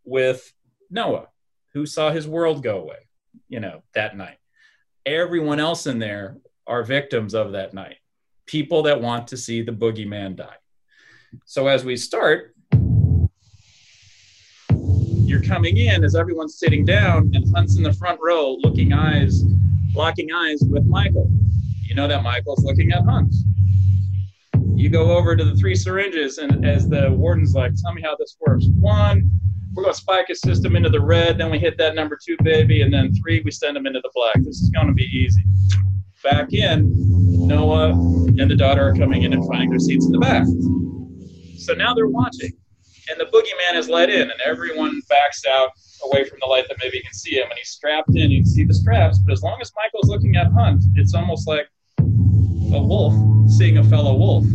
[0.04, 0.52] with
[0.90, 1.28] Noah
[1.74, 3.08] who saw his world go away,
[3.50, 4.40] you know, that night.
[5.06, 7.98] Everyone else in there are victims of that night,
[8.48, 10.56] people that want to see the boogeyman die.
[11.46, 12.53] So as we start,
[15.34, 19.44] you're coming in as everyone's sitting down and Hunt's in the front row looking eyes,
[19.96, 21.28] locking eyes with Michael.
[21.82, 23.34] You know that Michael's looking at Hunt.
[24.76, 28.16] You go over to the three syringes, and as the warden's like, Tell me how
[28.16, 28.66] this works.
[28.80, 29.28] One,
[29.74, 31.40] we're going to spike a system into the red.
[31.40, 34.12] Then we hit that number two baby, and then three we send them into the
[34.14, 34.36] black.
[34.44, 35.44] This is going to be easy.
[36.24, 36.92] Back in,
[37.48, 40.46] Noah and the daughter are coming in and finding their seats in the back.
[41.58, 42.52] So now they're watching,
[43.10, 45.72] and the boogeyman is let in, and everyone backs out
[46.06, 48.32] away from the light that maybe you can see him, and he's strapped in.
[48.32, 51.48] You can see the straps, but as long as Michael's looking at Hunt, it's almost
[51.48, 51.68] like
[52.00, 53.14] a wolf
[53.50, 54.46] seeing a fellow wolf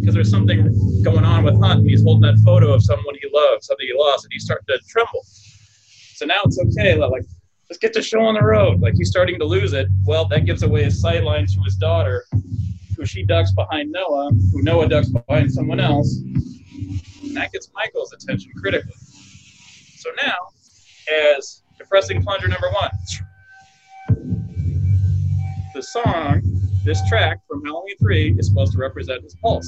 [0.00, 1.88] because there's something going on with Hunt.
[1.88, 4.78] He's holding that photo of someone he loves, something he lost, and he's starting to
[4.88, 5.24] tremble.
[6.14, 6.96] So now it's okay.
[6.96, 7.24] Like,
[7.68, 8.80] let's get the show on the road.
[8.80, 9.86] Like he's starting to lose it.
[10.04, 12.24] Well, that gives away his sight lines to his daughter,
[12.96, 16.20] who she ducks behind Noah, who Noah ducks behind someone else.
[17.32, 18.92] And that gets Michael's attention critically.
[19.96, 20.36] So now,
[21.34, 22.90] as depressing plunger number one,
[25.72, 26.42] the song
[26.84, 29.66] this track from Halloween 3 is supposed to represent his pulse.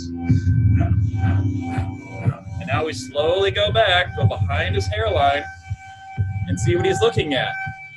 [2.61, 5.43] And now we slowly go back, go behind his hairline,
[6.47, 7.55] and see what he's looking at.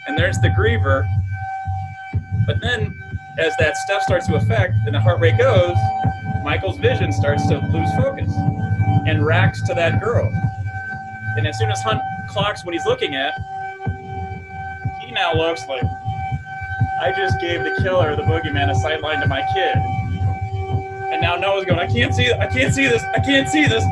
[0.08, 1.06] And there's the griever.
[2.46, 2.98] But then,
[3.38, 5.76] as that stuff starts to affect and the heart rate goes,
[6.44, 8.32] Michael's vision starts to lose focus
[9.06, 10.28] and racks to that girl.
[11.38, 13.34] And as soon as Hunt clocks what he's looking at,
[15.02, 15.84] he now looks like
[17.00, 19.78] I just gave the killer, the boogeyman, a sightline to my kid.
[21.12, 23.84] And now Noah's going, I can't see I can't see this, I can't see this.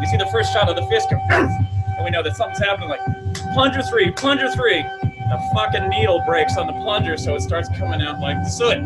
[0.00, 2.88] we see the first shot of the fist come, and we know that something's happening,
[2.88, 4.84] like plunger three, plunger three.
[5.28, 8.78] The fucking needle breaks on the plunger, so it starts coming out like soot.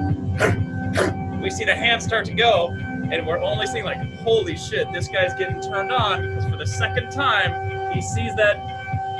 [1.41, 2.69] we see the hand start to go,
[3.11, 6.67] and we're only seeing like, holy shit, this guy's getting turned on because for the
[6.67, 8.57] second time he sees that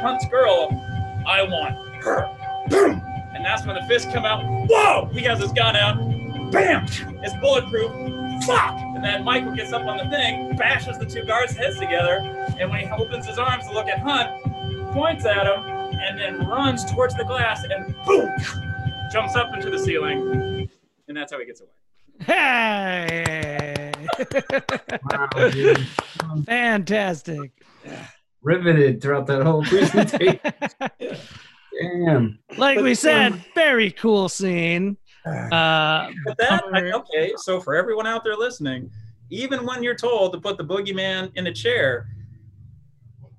[0.01, 0.69] Hunt's girl.
[1.27, 2.29] I want her.
[2.69, 3.03] Boom.
[3.35, 4.43] And that's when the fists come out.
[4.69, 5.11] Whoa!
[5.13, 5.99] He has his gun out.
[6.51, 6.87] Bam!
[7.23, 7.93] It's bulletproof.
[8.45, 8.75] Fuck!
[8.95, 12.19] And then Michael gets up on the thing, bashes the two guards' heads together,
[12.59, 14.43] and when he opens his arms to look at Hunt,
[14.93, 18.31] points at him, and then runs towards the glass and boom!
[19.13, 20.69] Jumps up into the ceiling.
[21.09, 21.71] And that's how he gets away.
[22.21, 23.93] Hey!
[25.11, 25.87] Wow, dude.
[26.47, 27.53] Fantastic.
[28.43, 30.39] Riveted throughout that whole presentation.
[31.81, 32.39] Damn.
[32.59, 34.97] like But, we said, um, very cool scene.
[35.25, 38.91] Uh, But that, I, okay, so for everyone out there listening,
[39.31, 42.09] even when you're told to put the boogeyman in a chair,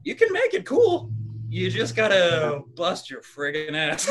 [0.03, 1.11] you can make it cool.
[1.51, 4.09] You just gotta bust your friggin' ass.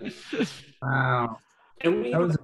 [0.82, 1.38] Wow.
[1.80, 2.38] And we, That was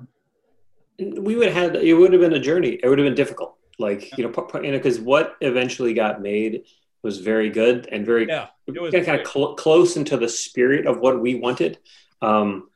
[0.99, 2.81] we would have had it would have been a journey.
[2.83, 3.57] It would have been difficult.
[3.79, 6.65] Like you know, pu- pu- you know, because what eventually got made
[7.03, 10.87] was very good and very yeah, it was kind of cl- close into the spirit
[10.87, 11.79] of what we wanted.
[12.23, 12.69] Um,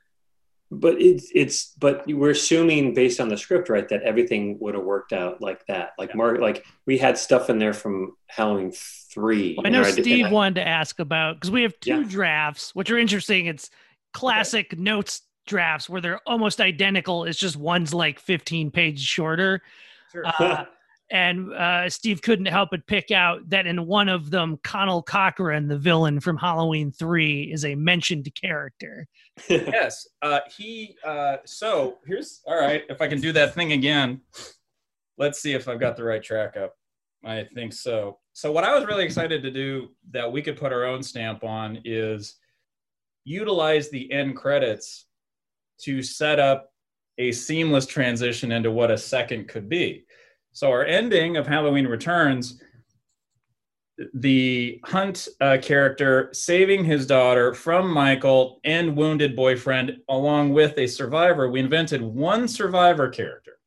[0.71, 4.85] but it's it's but we're assuming based on the script, right, that everything would have
[4.85, 5.93] worked out like that.
[5.99, 8.73] Like Mark, like we had stuff in there from Halloween
[9.19, 9.59] three.
[9.65, 12.09] I know you Steve I- wanted to ask about because we have two Yeah.
[12.09, 13.47] drafts, which are interesting.
[13.47, 13.71] It's
[14.13, 17.25] classic notes drafts where they're almost identical.
[17.25, 19.63] It's just one's like 15 pages shorter.
[20.13, 20.25] Sure.
[20.27, 20.65] Uh,
[21.11, 25.67] and uh, Steve couldn't help but pick out that in one of them, Conal Cochran,
[25.69, 29.07] the villain from Halloween 3, is a mentioned character.
[29.49, 30.07] yes.
[30.21, 30.97] Uh, he.
[31.05, 32.83] Uh, so here's all right.
[32.91, 34.21] If I can do that thing again,
[35.17, 36.75] let's see if I've got the right track up.
[37.25, 38.19] I think so.
[38.39, 41.43] So what I was really excited to do that we could put our own stamp
[41.43, 42.37] on is
[43.25, 45.07] utilize the end credits
[45.81, 46.73] to set up
[47.19, 50.05] a seamless transition into what a second could be.
[50.53, 52.63] So our ending of Halloween Returns
[54.15, 60.87] the Hunt uh, character saving his daughter from Michael and wounded boyfriend, along with a
[60.87, 61.51] survivor.
[61.51, 63.59] We invented one survivor character,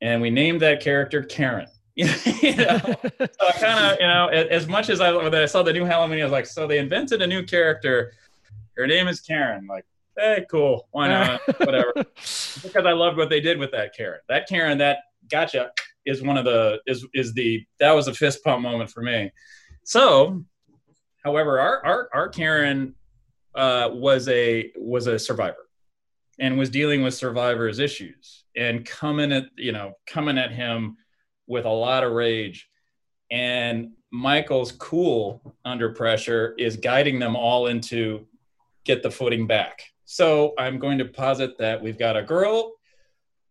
[0.00, 1.68] and we named that character Karen.
[2.42, 2.78] you know?
[2.78, 5.84] so I kind of, you know, as much as I when I saw the new
[5.84, 8.12] Halloween, I was like, so they invented a new character.
[8.76, 9.66] Her name is Karen.
[9.66, 9.86] Like,
[10.18, 11.40] hey, cool, why not?
[11.58, 11.92] Whatever.
[11.94, 14.20] Because I loved what they did with that Karen.
[14.28, 14.98] That Karen, that
[15.30, 15.70] gotcha,
[16.04, 19.32] is one of the is is the that was a fist pump moment for me.
[19.84, 20.44] So,
[21.24, 22.94] however, our our our Karen
[23.54, 25.66] uh, was a was a survivor
[26.38, 30.98] and was dealing with survivors' issues and coming at you know coming at him
[31.46, 32.68] with a lot of rage.
[33.30, 38.26] And Michael's cool under pressure is guiding them all into
[38.84, 39.82] get the footing back.
[40.04, 42.74] So I'm going to posit that we've got a girl,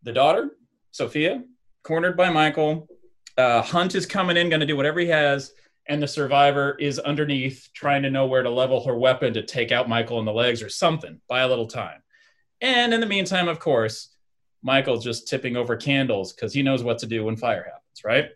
[0.02, 0.56] the daughter,
[0.90, 1.44] Sophia,
[1.82, 2.88] cornered by Michael.
[3.36, 5.52] Uh, Hunt is coming in, going to do whatever he has,
[5.88, 9.70] and the survivor is underneath, trying to know where to level her weapon to take
[9.70, 11.20] out Michael in the legs or something.
[11.28, 12.02] Buy a little time.
[12.62, 14.16] And in the meantime, of course,
[14.62, 18.26] Michael's just tipping over candles because he knows what to do when fire happens, right?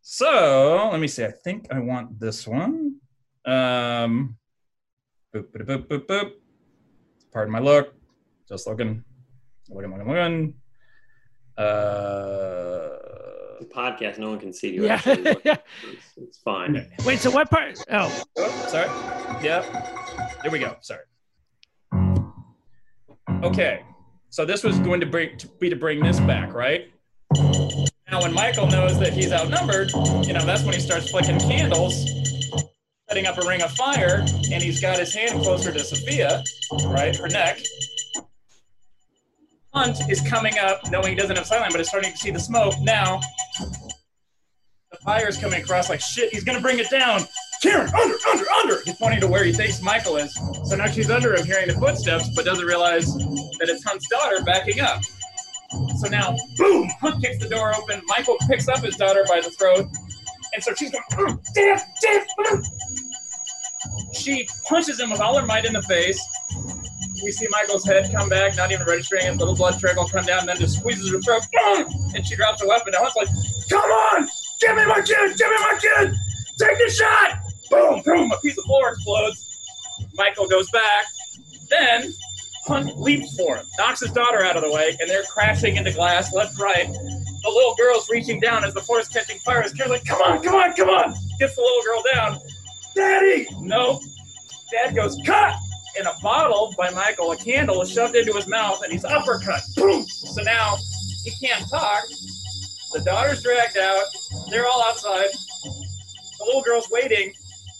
[0.00, 1.24] So let me see.
[1.24, 2.96] I think I want this one.
[3.44, 4.36] Um,
[5.34, 6.30] boop, boop, boop, boop, boop.
[7.32, 7.94] Pardon my look.
[8.48, 9.04] Just looking,
[9.70, 10.54] looking, looking, looking.
[11.56, 12.88] Uh,
[13.60, 14.84] The podcast, no one can see you.
[14.86, 14.94] Yeah.
[14.94, 15.36] Actually.
[15.44, 15.62] It's,
[16.16, 16.86] it's fine.
[17.06, 17.78] Wait, so what part?
[17.90, 18.88] Oh, Oh, sorry.
[19.44, 19.64] Yep.
[20.42, 20.76] There we go.
[20.80, 21.04] Sorry.
[23.44, 23.82] Okay.
[24.30, 26.90] So this was going to, bring, to be to bring this back, right?
[28.12, 29.90] Now, when Michael knows that he's outnumbered,
[30.26, 32.04] you know, that's when he starts flicking candles,
[33.08, 36.44] setting up a ring of fire, and he's got his hand closer to Sophia,
[36.84, 37.60] right, her neck.
[39.72, 42.38] Hunt is coming up, knowing he doesn't have silent, but is starting to see the
[42.38, 42.74] smoke.
[42.82, 43.18] Now,
[44.90, 46.30] the fire is coming across like shit.
[46.30, 47.22] He's gonna bring it down.
[47.62, 48.82] Karen, under, under, under.
[48.84, 50.34] He's pointing to where he thinks Michael is.
[50.64, 54.44] So now she's under him, hearing the footsteps, but doesn't realize that it's Hunt's daughter
[54.44, 55.00] backing up.
[56.00, 56.88] So now, boom!
[57.00, 58.02] Hunt kicks the door open.
[58.06, 59.86] Michael picks up his daughter by the throat,
[60.54, 62.26] and so she's going, "Mm, damn, damn.
[62.46, 62.66] mm."
[64.14, 66.20] She punches him with all her might in the face.
[67.24, 69.36] We see Michael's head come back, not even registering it.
[69.36, 72.68] Little blood trickle come down, then just squeezes her throat, "Mm," and she drops the
[72.68, 72.92] weapon.
[72.92, 73.28] Now Hunt's like,
[73.70, 74.28] "Come on,
[74.60, 76.14] give me my kid, give me my kid,
[76.58, 77.38] take the shot!"
[77.70, 79.48] Boom, boom, a piece of floor explodes.
[80.14, 81.06] Michael goes back.
[81.70, 82.12] Then
[82.66, 85.92] Hunt leaps for him, knocks his daughter out of the way, and they're crashing into
[85.92, 86.86] glass left, right.
[86.86, 89.62] The little girl's reaching down as the is catching fire.
[89.62, 91.12] His like, come on, come on, come on.
[91.40, 92.38] Gets the little girl down.
[92.94, 93.48] Daddy!
[93.58, 94.00] No.
[94.70, 95.56] Dad goes, cut!
[95.98, 99.60] And a bottle by Michael, a candle, is shoved into his mouth, and he's uppercut.
[99.76, 100.04] Boom!
[100.04, 100.76] So now
[101.24, 102.04] he can't talk.
[102.92, 104.04] The daughter's dragged out.
[104.50, 105.30] They're all outside.
[106.38, 107.32] The little girl's waiting.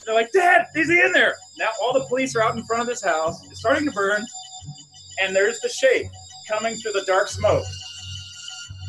[0.04, 1.36] They're like, Dad, is he in there?
[1.56, 3.38] Now all the police are out in front of this house.
[3.48, 4.26] It's starting to burn.
[5.20, 6.06] And there's the shape
[6.48, 7.64] coming through the dark smoke.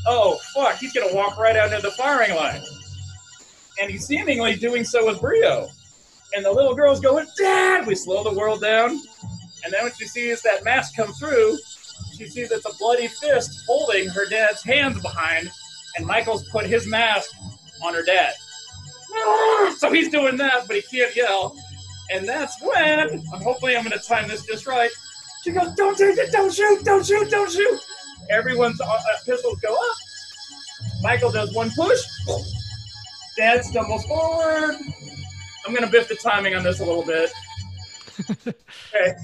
[0.06, 2.62] Oh, fuck, he's to walk right out into the firing line.
[3.82, 5.68] And he's seemingly doing so with Brio.
[6.36, 7.86] And the little girl's going, Dad!
[7.88, 8.92] We slow the world down.
[9.64, 11.58] And then what she sees that mask come through,
[12.18, 15.50] she sees it's a bloody fist holding her dad's hands behind,
[15.96, 17.32] and Michael's put his mask
[17.84, 18.34] on her dad.
[19.78, 21.56] So he's doing that, but he can't yell.
[22.12, 24.90] And that's when, hopefully I'm to time this just right.
[25.44, 26.32] She goes, "Don't take it!
[26.32, 26.84] Don't shoot!
[26.86, 27.30] Don't shoot!
[27.30, 27.80] Don't shoot!"
[28.30, 29.96] Everyone's uh, uh, pistols go up.
[31.02, 32.00] Michael does one push.
[33.38, 34.76] Dad stumbles forward.
[35.66, 37.32] I'm gonna biff the timing on this a little bit.
[38.96, 39.16] Okay.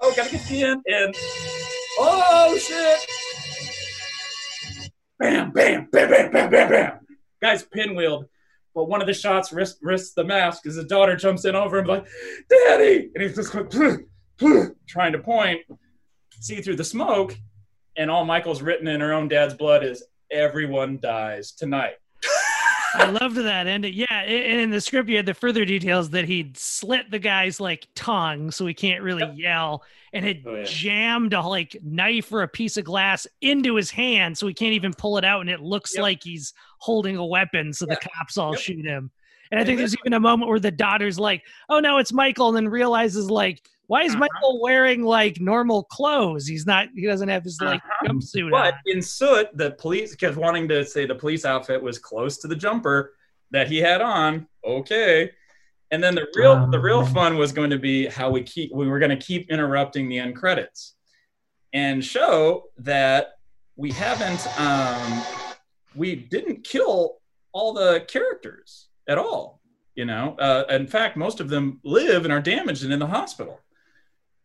[0.00, 1.14] Oh, gotta get the in and
[1.98, 2.98] oh shit!
[5.18, 7.00] Bam, bam, bam, bam, bam, bam, bam.
[7.42, 8.24] Guy's pinwheeled,
[8.74, 11.78] but one of the shots risks, risks the mask as his daughter jumps in over
[11.78, 12.06] him like,
[12.48, 13.68] "Daddy!" and he's just like.
[13.70, 14.06] going,
[14.40, 14.66] Hmm.
[14.86, 15.60] trying to point,
[16.40, 17.36] see through the smoke,
[17.96, 21.94] and all Michael's written in her own dad's blood is "Everyone dies tonight."
[22.94, 23.92] I loved that ending.
[23.94, 27.60] Yeah, and in the script you had the further details that he'd slit the guy's
[27.60, 29.34] like tongue so he can't really Yep.
[29.36, 29.82] yell,
[30.12, 30.64] and had Oh, yeah.
[30.64, 34.72] jammed a like knife or a piece of glass into his hand so he can't
[34.72, 36.02] even pull it out, and it looks Yep.
[36.02, 38.60] like he's holding a weapon, so the cops all Yep.
[38.60, 39.10] shoot him.
[39.50, 42.12] And I think this there's even a moment where the daughter's like, "Oh no, it's
[42.12, 44.20] Michael," and then realizes like, "Why is Uh-huh.
[44.32, 46.46] Michael wearing like normal clothes?
[46.46, 46.88] He's not.
[46.94, 48.06] He doesn't have his like Uh-huh.
[48.12, 51.98] jumpsuit But on." in Soot, the police kept wanting to say the police outfit was
[51.98, 53.14] close to the jumper
[53.50, 54.46] that he had on.
[54.64, 55.32] Okay.
[55.90, 57.14] And then the real the real Um.
[57.14, 60.18] fun was going to be how we keep we were going to keep interrupting the
[60.18, 60.94] end credits
[61.72, 63.32] and show that
[63.76, 65.22] we haven't um
[65.94, 67.18] we didn't kill
[67.52, 69.60] all the characters at all
[69.94, 73.06] you know uh, in fact most of them live and are damaged and in the
[73.06, 73.58] hospital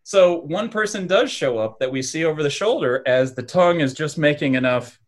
[0.04, 3.80] so one person does show up that we see over the shoulder as the tongue
[3.80, 5.00] is just making enough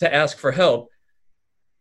[0.00, 0.90] to ask for help.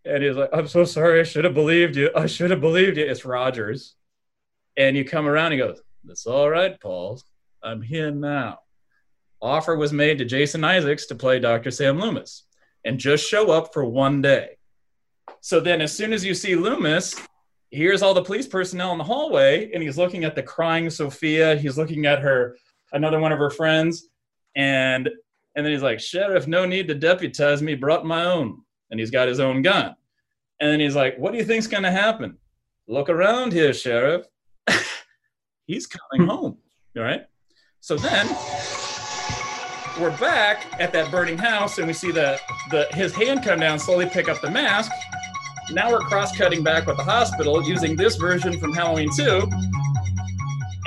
[0.06, 1.20] And he's like, I'm so sorry.
[1.20, 2.12] I should have believed you.
[2.16, 3.06] I should have believed you.
[3.06, 3.96] It's Rogers.
[4.78, 7.20] And you come around, he goes, That's all right, Paul.
[7.64, 8.60] I'm here now.
[9.42, 11.72] Offer was made to Jason Isaacs to play Dr.
[11.72, 12.44] Sam Loomis
[12.84, 14.58] and just show up for one day.
[15.42, 17.16] So then, as soon as you see Loomis,
[17.76, 21.58] here's all the police personnel in the hallway, and he's looking at the crying Sophia.
[21.58, 22.56] He's looking at her,
[22.94, 24.08] another one of her friends,
[24.56, 25.10] and
[25.56, 27.76] and then he's like, "Sheriff, no need to deputize me.
[27.76, 29.96] Brought my own." And he's got his own gun.
[30.60, 32.38] And then he's like, "What do you think's gonna happen?
[32.88, 34.26] Look around here, Sheriff.
[35.66, 36.34] he's coming hmm.
[36.34, 36.58] home.
[36.96, 37.26] All right.
[37.82, 38.28] So then
[40.00, 42.40] we're back at that burning house, and we see the
[42.72, 44.92] the his hand come down, slowly pick up the mask.
[45.72, 49.50] Now we're cross-cutting back with the hospital using this version from Halloween 2.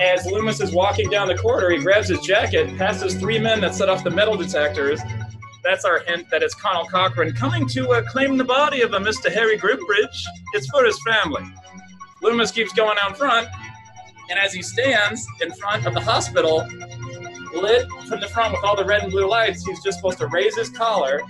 [0.01, 3.75] As Loomis is walking down the corridor, he grabs his jacket, passes three men that
[3.75, 5.01] set off the metal detectors.
[5.65, 8.99] That's our hint that it's Conal Cochran coming to uh, claim the body of a
[8.99, 9.33] Mr.
[9.33, 10.25] Harry Grimbridge.
[10.55, 11.43] It's for his family.
[12.23, 13.49] Loomis keeps going out front,
[14.31, 16.65] and as he stands in front of the hospital,
[17.53, 20.29] lit from the front with all the red and blue lights, he's just supposed to
[20.29, 21.21] raise his collar,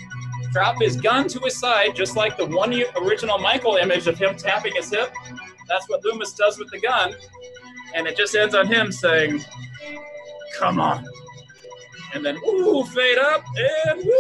[0.53, 4.37] drop his gun to his side, just like the one original Michael image of him
[4.37, 5.13] tapping his hip.
[5.67, 7.15] That's what Loomis does with the gun.
[7.95, 9.45] And it just ends on him saying,
[10.59, 11.05] Come on.
[12.15, 13.45] And then, ooh, fade up,
[13.87, 14.15] and whoop.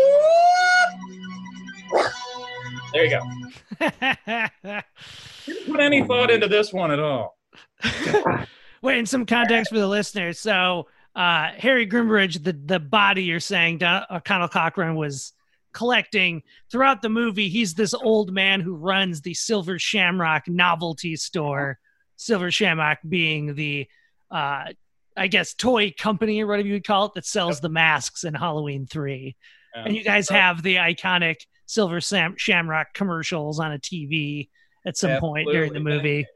[2.93, 3.22] There you go.
[5.47, 7.39] Didn't put any thought into this one at all.
[8.83, 10.39] Wait, in some context for the listeners.
[10.39, 15.33] So, uh, Harry Grimbridge, the the body you're saying, Don, uh, Conal Cochran was
[15.79, 17.49] collecting throughout the movie.
[17.49, 21.79] He's this old man who runs the Silver Shamrock novelty store.
[22.16, 23.87] Silver Shamrock being the,
[24.31, 24.64] uh,
[25.16, 28.35] I guess, toy company or whatever you would call it that sells the masks in
[28.35, 29.37] Halloween Three.
[29.74, 34.49] And you guys have the iconic Silver Sam- Shamrock commercials on a TV
[34.85, 36.26] at some point during the movie.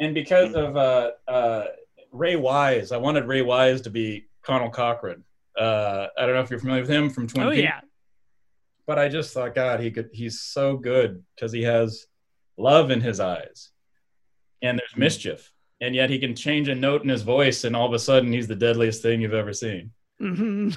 [0.00, 1.64] And because of uh, uh,
[2.12, 5.24] Ray Wise, I wanted Ray Wise to be Conal Cochran.
[5.58, 7.62] Uh, I don't know if you're familiar with him from Twin Oh Peaks.
[7.64, 7.80] yeah,
[8.88, 10.08] but I just thought, God, he could.
[10.12, 12.06] He's so good because he has
[12.56, 13.70] love in his eyes,
[14.62, 17.86] and there's mischief, and yet he can change a note in his voice, and all
[17.86, 19.92] of a sudden he's the deadliest thing you've ever seen.
[20.18, 20.70] hmm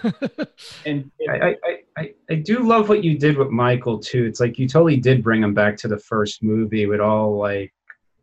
[0.85, 4.23] And I, I, I- I, I do love what you did with Michael too.
[4.23, 7.73] It's like you totally did bring him back to the first movie with all like,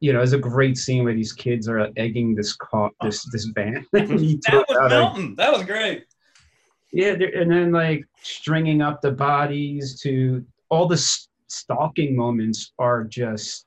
[0.00, 3.44] you know, it's a great scene where these kids are egging this car, this this
[3.54, 3.84] van.
[3.92, 5.34] That was out a- Melton.
[5.36, 6.06] That was great.
[6.92, 10.96] Yeah, and then like stringing up the bodies to all the
[11.48, 13.66] stalking moments are just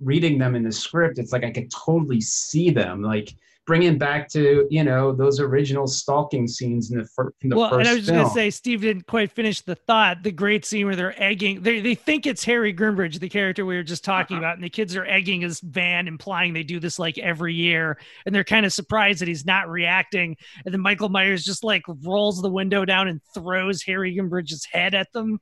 [0.00, 1.18] reading them in the script.
[1.18, 3.02] It's like I could totally see them.
[3.02, 3.34] Like
[3.64, 7.70] bringing back to you know those original stalking scenes in the, fir- in the well,
[7.70, 8.22] first and I was just film.
[8.22, 10.22] gonna say, Steve didn't quite finish the thought.
[10.22, 13.76] The great scene where they're egging, they they think it's Harry Grimbridge, the character we
[13.76, 14.44] were just talking Uh-huh.
[14.46, 17.98] about, and the kids are egging his van, implying they do this like every year,
[18.26, 20.36] and they're kind of surprised that he's not reacting.
[20.64, 24.94] And then Michael Myers just like rolls the window down and throws Harry Grimbridge's head
[24.94, 25.38] at them.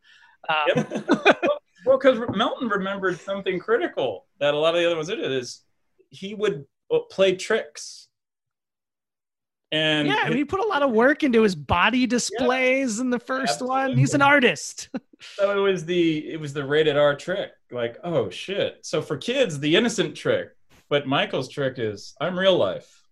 [0.48, 0.84] Um,
[1.86, 5.62] well, because Melton remembered something critical that a lot of the other ones did is
[6.10, 8.08] he would uh, play tricks.
[9.72, 13.10] And yeah, I mean, he put a lot of work into his body displays in
[13.10, 13.96] the first one.
[13.96, 14.88] He's an artist.
[15.20, 17.52] so it was the it was the rated R trick.
[17.70, 18.78] Like, oh shit.
[18.82, 20.48] So for kids, the innocent trick,
[20.88, 23.04] but Michael's trick is I'm real life.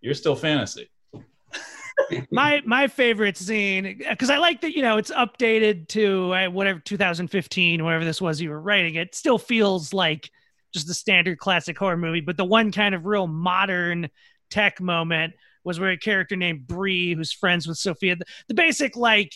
[0.00, 0.88] You're still fantasy.
[2.30, 6.78] my my favorite scene because I like that you know it's updated to uh, whatever
[6.78, 10.30] 2015 whatever this was you were writing it still feels like
[10.72, 14.08] just a standard classic horror movie but the one kind of real modern
[14.48, 15.34] tech moment
[15.68, 19.32] was where a character named Bree who's friends with Sophia the, the basic like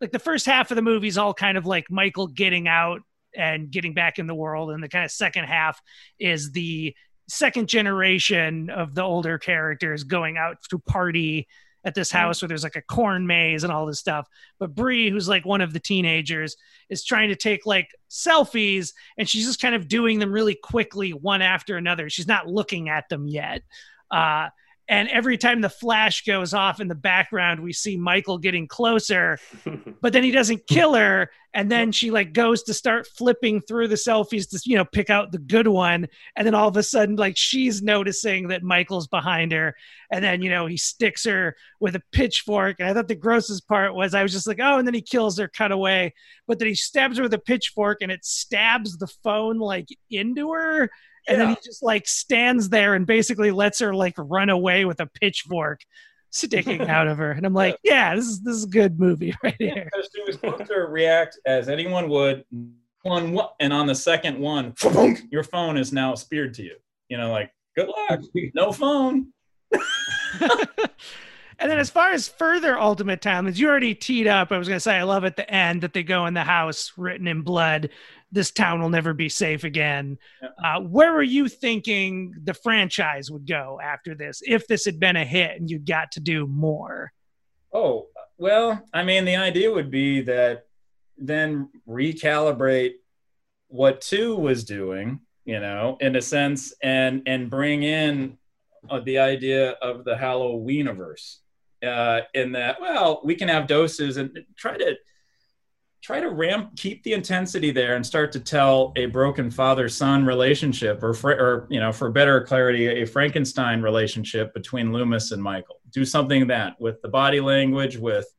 [0.00, 3.00] like the first half of the movie is all kind of like Michael getting out
[3.34, 5.80] and getting back in the world and the kind of second half
[6.18, 6.94] is the
[7.28, 11.46] second generation of the older characters going out to party
[11.86, 14.26] at this house where there's like a corn maze and all this stuff.
[14.58, 16.56] But Bree, who's like one of the teenagers,
[16.90, 21.12] is trying to take like selfies and she's just kind of doing them really quickly,
[21.12, 22.10] one after another.
[22.10, 23.62] She's not looking at them yet.
[24.10, 24.48] Uh,
[24.88, 29.38] and every time the flash goes off in the background, we see Michael getting closer,
[30.00, 31.30] but then he doesn't kill her.
[31.54, 35.10] And then she like goes to start flipping through the selfies to, you know, pick
[35.10, 36.06] out the good one.
[36.36, 39.74] And then all of a sudden, like she's noticing that Michael's behind her.
[40.12, 42.76] And then, you know, he sticks her with a pitchfork.
[42.78, 45.02] And I thought the grossest part was I was just like, oh, and then he
[45.02, 46.14] kills her, cut away.
[46.46, 50.52] But then he stabs her with a pitchfork and it stabs the phone like into
[50.52, 50.90] her.
[51.28, 55.00] And then he just like stands there and basically lets her like run away with
[55.00, 55.80] a pitchfork
[56.30, 57.32] sticking out of her.
[57.32, 59.88] And I'm like, yeah, this is this is a good movie right here.
[59.90, 62.44] Because she was supposed to react as anyone would.
[63.02, 64.74] One one- and on the second one,
[65.30, 66.76] your phone is now speared to you.
[67.08, 68.20] You know, like good luck,
[68.54, 69.32] no phone.
[71.58, 74.50] and then as far as further ultimate timelines, you already teed up.
[74.50, 76.92] I was gonna say I love at the end that they go in the house
[76.96, 77.90] written in blood.
[78.36, 80.18] This town will never be safe again.
[80.62, 84.42] Uh, where were you thinking the franchise would go after this?
[84.46, 87.12] If this had been a hit and you got to do more,
[87.76, 88.06] Oh,
[88.38, 90.66] well, I mean, the idea would be that
[91.18, 92.92] then recalibrate
[93.68, 98.38] what two was doing, you know, in a sense, and and bring in
[98.88, 101.38] uh, the idea of the Halloweeniverse.
[101.86, 104.96] Uh, in that, well, we can have doses and try to
[106.06, 111.02] try to ramp, keep the intensity there, and start to tell a broken father-son relationship,
[111.02, 115.80] or for, or you know, for better clarity, a Frankenstein relationship between Loomis and Michael.
[115.90, 118.32] Do something that with the body language, with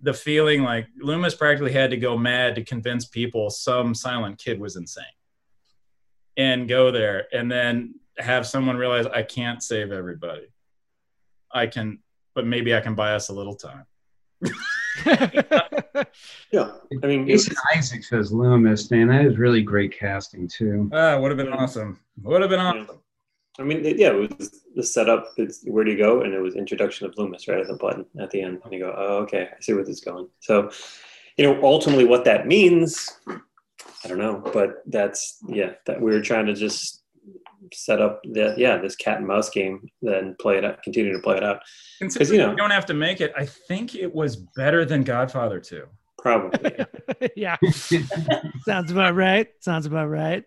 [0.00, 4.58] the feeling like Loomis practically had to go mad to convince people some silent kid
[4.58, 5.04] was insane,
[6.36, 10.48] and go there, and then have someone realize I can't save everybody.
[11.54, 12.00] I can,
[12.34, 13.86] but maybe I can buy us a little time.
[16.50, 16.70] Yeah,
[17.02, 20.90] I mean, Jason Isaacs as Loomis, man, that is really great casting too.
[20.92, 21.98] Ah, would have been awesome.
[22.22, 22.82] Would have been Yeah.
[22.82, 22.98] awesome.
[23.58, 25.32] I mean, it- yeah, it was the setup.
[25.36, 28.06] It's where do you go, and it was introduction of Loomis right at the button
[28.18, 30.28] at the end, and you go, oh, okay, I see where this is going.
[30.40, 30.70] So,
[31.36, 36.22] you know, ultimately, what that means, I don't know, but that's yeah, that we were
[36.22, 37.01] trying to just
[37.72, 41.18] set up that yeah, this cat and mouse game, then play it out, continue to
[41.20, 41.60] play it out.
[41.98, 45.04] Considering you know- you don't have to make it, I think it was better than
[45.04, 45.84] Godfather 2.
[46.18, 46.76] Probably,
[47.36, 47.56] yeah,
[47.90, 48.02] yeah.
[48.64, 49.48] sounds about right.
[49.60, 50.44] Sounds about right.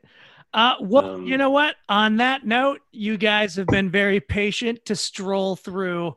[0.54, 1.76] Uh, well, Um, you know what?
[1.90, 6.16] On that note, you guys have been very patient to stroll through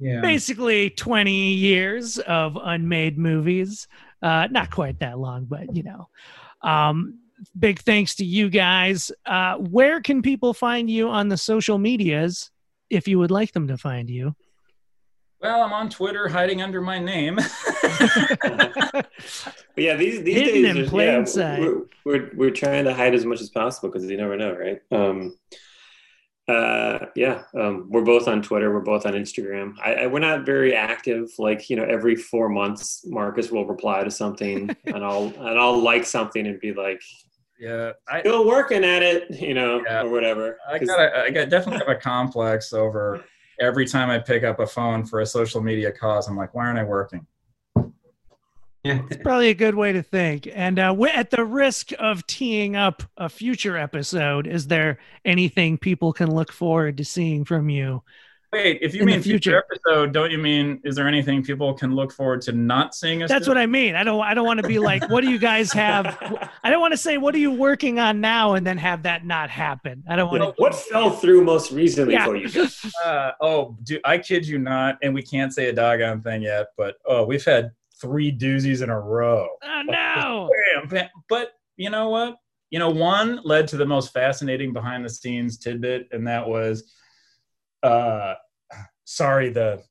[0.00, 0.20] Yeah.
[0.20, 3.86] basically 20 years of unmade movies.
[4.22, 6.08] Uh, not quite that long, but you know.
[6.62, 7.20] Um,
[7.58, 9.12] big thanks to you guys.
[9.26, 12.50] Uh, where can people find you on the social medias
[12.90, 14.34] if you would like them to find you?
[15.40, 17.38] Well, I'm on Twitter hiding under my name.
[19.78, 21.60] But yeah, these these Hidden days, in plain yeah, sight.
[21.60, 24.80] We're, we're we're trying to hide as much as possible because you never know, right?
[24.90, 25.38] Um,
[26.48, 28.74] uh, yeah, um, we're both on Twitter.
[28.74, 29.74] We're both on Instagram.
[29.80, 31.30] I, I, we're not very active.
[31.38, 35.80] Like you know, every four months, Marcus will reply to something, and I'll and I'll
[35.80, 37.00] like something and be like,
[37.58, 40.02] yeah, I, "Still working at it," you know, Yeah.
[40.02, 40.58] or whatever.
[40.70, 43.24] I got a, I got definitely have a complex over
[43.60, 46.28] every time I pick up a phone for a social media cause.
[46.28, 47.26] I'm like, why aren't I working?
[48.84, 49.00] Yeah.
[49.10, 50.48] It's probably a good way to think.
[50.54, 55.76] And uh, wi- at the risk of teeing up a future episode, is there anything
[55.78, 58.02] people can look forward to seeing from you?
[58.52, 59.62] Wait, if you In mean future.
[59.62, 59.64] future.
[59.92, 63.28] episode, don't you mean is there anything people can look forward to not seeing us?
[63.28, 63.50] That's do?
[63.50, 63.94] what I mean.
[63.94, 64.22] I don't.
[64.22, 66.16] I don't want to be like, what do you guys have?
[66.64, 69.26] I don't want to say, what are you working on now, and then have that
[69.26, 70.02] not happen.
[70.08, 70.62] I don't want to.
[70.62, 72.24] What fell through most recently Yeah.
[72.24, 72.80] for you guys?
[73.04, 76.68] Uh, oh, do, I kid you not, and we can't say a doggone thing yet,
[76.76, 77.70] but oh, we've had
[78.00, 79.46] three doozies in a row.
[79.62, 80.50] Oh no!
[80.80, 81.08] Bam, bam.
[81.28, 82.36] But you know what?
[82.70, 86.92] You know, one led to the most fascinating behind the scenes tidbit, and that was,
[87.82, 88.34] uh,
[89.04, 89.82] sorry, the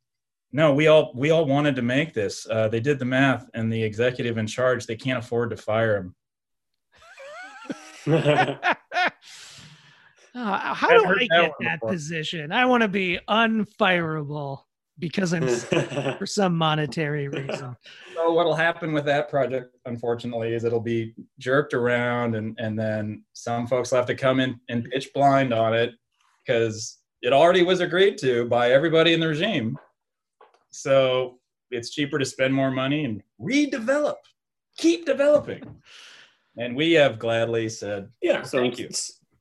[0.51, 2.47] no, we all we all wanted to make this.
[2.49, 5.97] Uh, they did the math, and the executive in charge they can't afford to fire
[5.97, 6.15] him.
[8.07, 8.55] Uh,
[10.33, 11.89] how I've do I that get that before.
[11.89, 12.51] position?
[12.51, 14.61] I want to be unfireable
[14.99, 15.47] because I'm
[16.17, 17.75] for some monetary reason.
[18.15, 23.23] So what'll happen with that project, unfortunately, is it'll be jerked around, and and then
[23.33, 25.91] some folks will have to come in and pitch blind on it
[26.45, 29.77] because it already was agreed to by everybody in the regime.
[30.69, 31.39] So
[31.71, 34.15] it's cheaper to spend more money and redevelop,
[34.77, 35.63] keep developing.
[36.57, 38.89] And we have gladly said, yeah, so Thank in, you.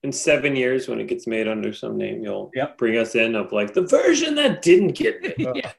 [0.03, 2.79] in seven years, when it gets made under some name, you'll Yep.
[2.79, 5.49] bring us in of like the version that didn't get made.
[5.55, 5.73] yeah.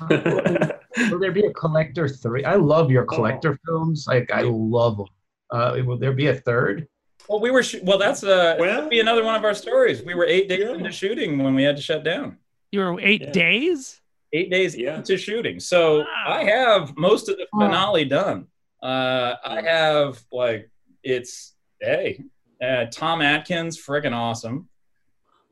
[1.10, 2.44] Will there be a collector three?
[2.44, 4.06] I love your collector films.
[4.06, 5.06] Like I love them.
[5.50, 6.88] Uh, will there be a third?
[7.28, 10.02] Well, we were, sh- well, that's uh, Well- that'd be another one of our stories.
[10.02, 10.74] We were eight days Yeah.
[10.74, 12.38] into shooting when we had to shut down.
[12.72, 13.30] You were eight Yeah.
[13.32, 14.00] days.
[14.32, 14.96] eight days Yeah.
[14.96, 15.60] into shooting.
[15.60, 16.06] So Wow.
[16.26, 17.66] I have most of the Wow.
[17.68, 18.48] finale done.
[18.82, 20.68] Uh, I have like
[21.04, 22.20] it's hey,
[22.62, 24.68] uh, Tom Atkins, friggin' awesome.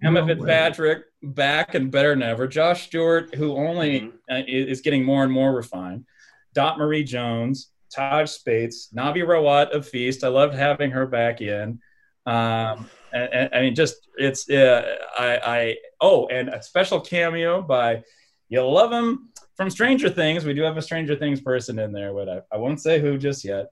[0.02, 0.34] Emma No way.
[0.34, 2.48] Fitzpatrick back and better than ever.
[2.48, 4.12] Josh Stewart, who only Mhm.
[4.28, 6.04] uh, is is getting more and more refined.
[6.52, 10.24] Dot Marie Jones, Taj Spates, Navi Rawat of Feast.
[10.24, 11.80] I loved having her back in.
[12.26, 17.62] Um, and, and- I mean, just it's uh, I, I oh, and a special cameo
[17.62, 18.02] by
[18.48, 20.44] you love him from Stranger Things.
[20.44, 23.18] We do have a Stranger Things person in there, but I, I won't say who
[23.18, 23.66] just yet.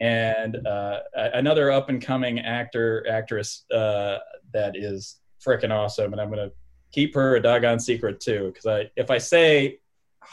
[0.00, 4.18] And uh, another up and coming actor actress uh,
[4.52, 5.16] that is
[5.46, 6.50] freaking awesome, and I'm gonna
[6.92, 9.78] keep her a doggone secret too, because I if I say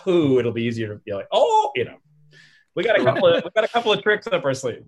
[0.03, 1.97] who, it'll be easier to be like, oh, you know,
[2.78, 4.86] we got a couple of we got a couple of tricks up our sleeve.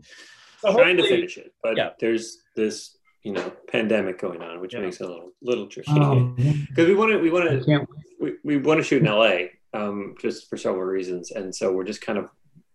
[0.59, 1.89] So Trying to finish it, but Yeah.
[1.99, 4.81] there's this you know pandemic going on, which Yeah.
[4.81, 5.91] makes it a little little tricky.
[5.91, 6.35] Um,
[6.69, 7.89] Because we want to we want to can't
[8.21, 11.83] we, we want to shoot in LA um, just for several reasons, and so we're
[11.83, 12.29] just kind of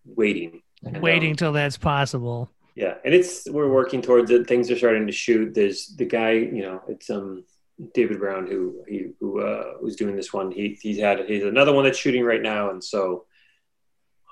[0.05, 0.63] waiting.
[0.85, 2.51] And, Waiting um, till that's possible.
[2.75, 4.47] yeah, and it's we're working towards it.
[4.49, 5.55] Things are starting to shoot.
[5.55, 7.45] There's the guy, you know, it's um
[7.93, 10.51] David Brown who he who uh, was doing this one.
[10.51, 13.27] He he's had he's another one that's shooting right now, and so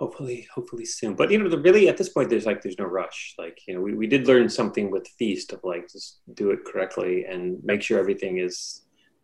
[0.02, 1.12] hopefully hopefully soon.
[1.20, 3.20] But you know, the, really at this point, there's like there's no rush.
[3.42, 6.08] Like you know, we, we did learn something with Feast of like just
[6.40, 8.56] do it correctly and make sure everything is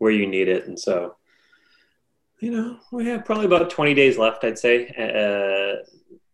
[0.01, 0.97] where you need it, and so.
[2.41, 4.74] You know, we have probably about 20 days left, I'd say.
[4.97, 5.83] Uh,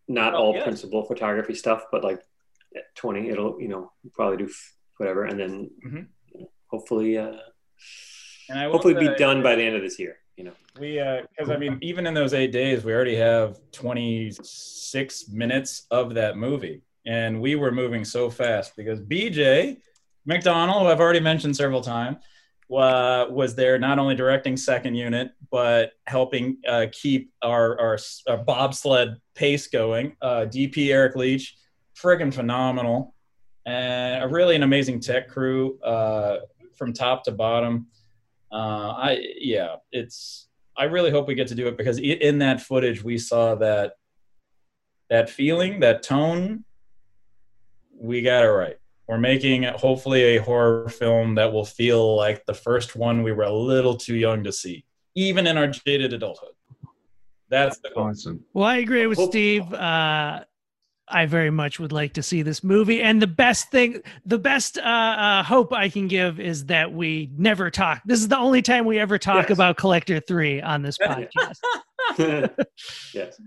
[0.07, 2.21] not Oh, all principal photography stuff, but like
[2.95, 6.05] 20 it'll you know probably do f- whatever and then Mhm.
[6.33, 7.37] you know, hopefully uh
[8.49, 10.95] and I hopefully be say- done by the end of this year you know We,
[11.37, 16.37] because I mean, even in those eight days, we already have 26 minutes of that
[16.37, 16.81] movie.
[17.05, 19.77] And we were moving so fast because BJ
[20.27, 22.17] McDonnell, who I've already mentioned several times,
[22.71, 28.37] uh, was there not only directing second unit, but helping uh, keep our, our, our
[28.37, 30.15] bobsled pace going.
[30.21, 31.55] Uh, DP Eric Leach,
[31.95, 33.13] friggin' phenomenal.
[33.67, 36.37] And a really an amazing tech crew uh,
[36.75, 37.87] from top to bottom.
[38.55, 40.47] Uh, I yeah, it's.
[40.77, 43.93] I really hope we get to do it because in that footage we saw that
[45.09, 46.63] that feeling, that tone.
[47.97, 48.77] We got it right.
[49.07, 53.43] We're making hopefully a horror film that will feel like the first one we were
[53.43, 54.85] a little too young to see,
[55.15, 56.53] even in our jaded adulthood.
[57.49, 58.05] That's the goal.
[58.05, 58.43] awesome.
[58.53, 59.71] Well, I agree with Steve.
[59.71, 60.43] Uh,
[61.07, 63.01] I very much would like to see this movie.
[63.01, 67.29] And the best thing, the best uh, uh, hope I can give is that we
[67.37, 68.01] never talk.
[68.05, 69.57] This is the only time we ever talk Yes.
[69.57, 71.59] about Collector 3 on this podcast.
[73.13, 73.39] yes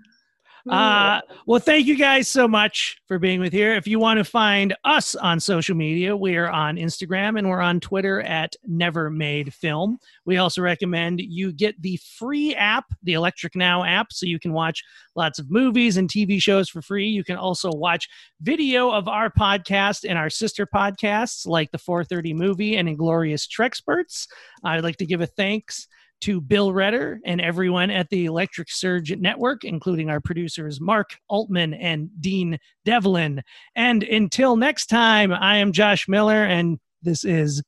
[0.69, 3.75] Uh, well, thank you guys so much for being with here.
[3.75, 7.61] If you want to find us on social media, we are on Instagram and we're
[7.61, 9.99] on Twitter at Never Made Film.
[10.27, 14.53] We also recommend you get the free app, the Electric Now app, so you can
[14.53, 14.85] watch
[15.17, 17.09] lots of movies and TV shows for free.
[17.09, 18.09] You can also watch
[18.41, 24.27] video of our podcast and our sister podcasts like the 430 Movie and Inglorious Treksperts.
[24.65, 25.89] I'd like to give a thanks
[26.23, 31.75] to Bill Redder and everyone at the Electric Surge Network, including our producers Mark Altman
[31.75, 33.43] and Dean Devlin.
[33.77, 37.63] And until next time, I am Josh Miller, and this is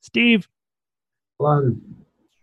[0.00, 0.48] Steve.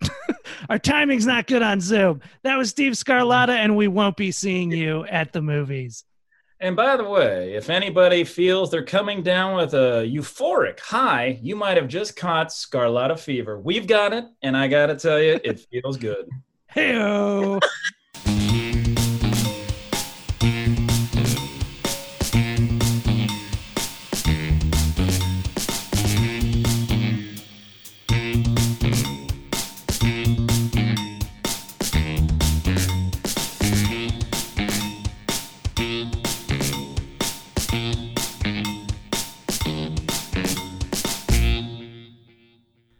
[0.69, 2.21] Our timing's not good on Zoom.
[2.43, 6.03] That was Steve Scarlatta, and we won't be seeing you at the movies.
[6.59, 11.55] And by the way, if anybody feels they're coming down with a euphoric high, you
[11.55, 13.59] might have just caught Scarlatta fever.
[13.59, 16.27] We've got it, and I got to tell you, it feels good.
[16.67, 17.59] Hey,